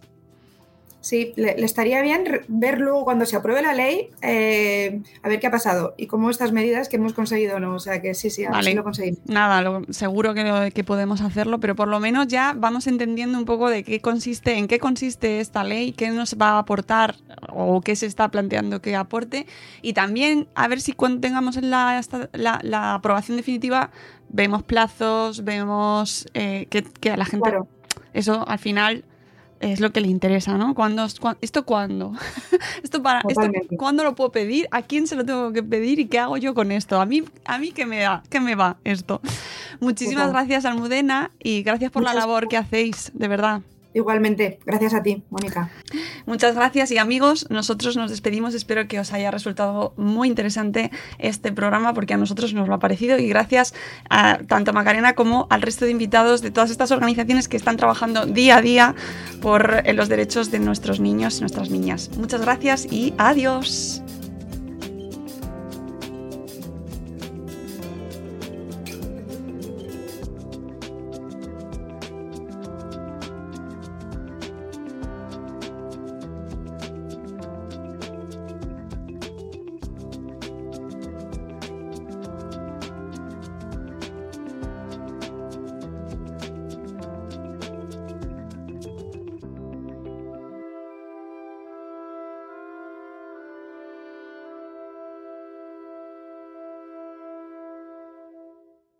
[1.08, 5.40] Sí, le, le, estaría bien ver luego cuando se apruebe la ley, eh, a ver
[5.40, 7.76] qué ha pasado y cómo estas medidas que hemos conseguido no.
[7.76, 8.74] O sea que sí, sí, a vale.
[8.74, 9.20] lo conseguimos.
[9.24, 13.38] Nada, lo, seguro que, lo, que podemos hacerlo, pero por lo menos ya vamos entendiendo
[13.38, 17.14] un poco de qué consiste, en qué consiste esta ley, qué nos va a aportar
[17.48, 19.46] o qué se está planteando que aporte
[19.80, 22.02] y también a ver si cuando tengamos la,
[22.34, 23.92] la, la aprobación definitiva
[24.28, 27.48] vemos plazos, vemos eh, que, que, a la gente...
[27.48, 27.66] Claro.
[28.12, 29.04] Eso al final
[29.60, 30.74] es lo que le interesa, ¿no?
[30.74, 31.06] ¿Cuándo,
[31.40, 32.12] ¿Esto cuándo?
[32.82, 33.42] ¿Esto para, esto,
[33.76, 34.68] ¿Cuándo lo puedo pedir?
[34.70, 35.98] ¿A quién se lo tengo que pedir?
[35.98, 37.00] ¿Y qué hago yo con esto?
[37.00, 38.22] ¿A mí, a mí qué me da?
[38.28, 39.20] ¿Qué me va esto?
[39.80, 40.46] Muchísimas Total.
[40.46, 43.62] gracias, Almudena, y gracias por Muchas la labor que hacéis, de verdad.
[43.94, 45.70] Igualmente, gracias a ti, Mónica.
[46.26, 48.54] Muchas gracias y amigos, nosotros nos despedimos.
[48.54, 52.78] Espero que os haya resultado muy interesante este programa porque a nosotros nos lo ha
[52.78, 53.74] parecido y gracias
[54.10, 57.78] a tanto a Macarena como al resto de invitados de todas estas organizaciones que están
[57.78, 58.94] trabajando día a día
[59.40, 62.10] por los derechos de nuestros niños y nuestras niñas.
[62.18, 64.02] Muchas gracias y adiós.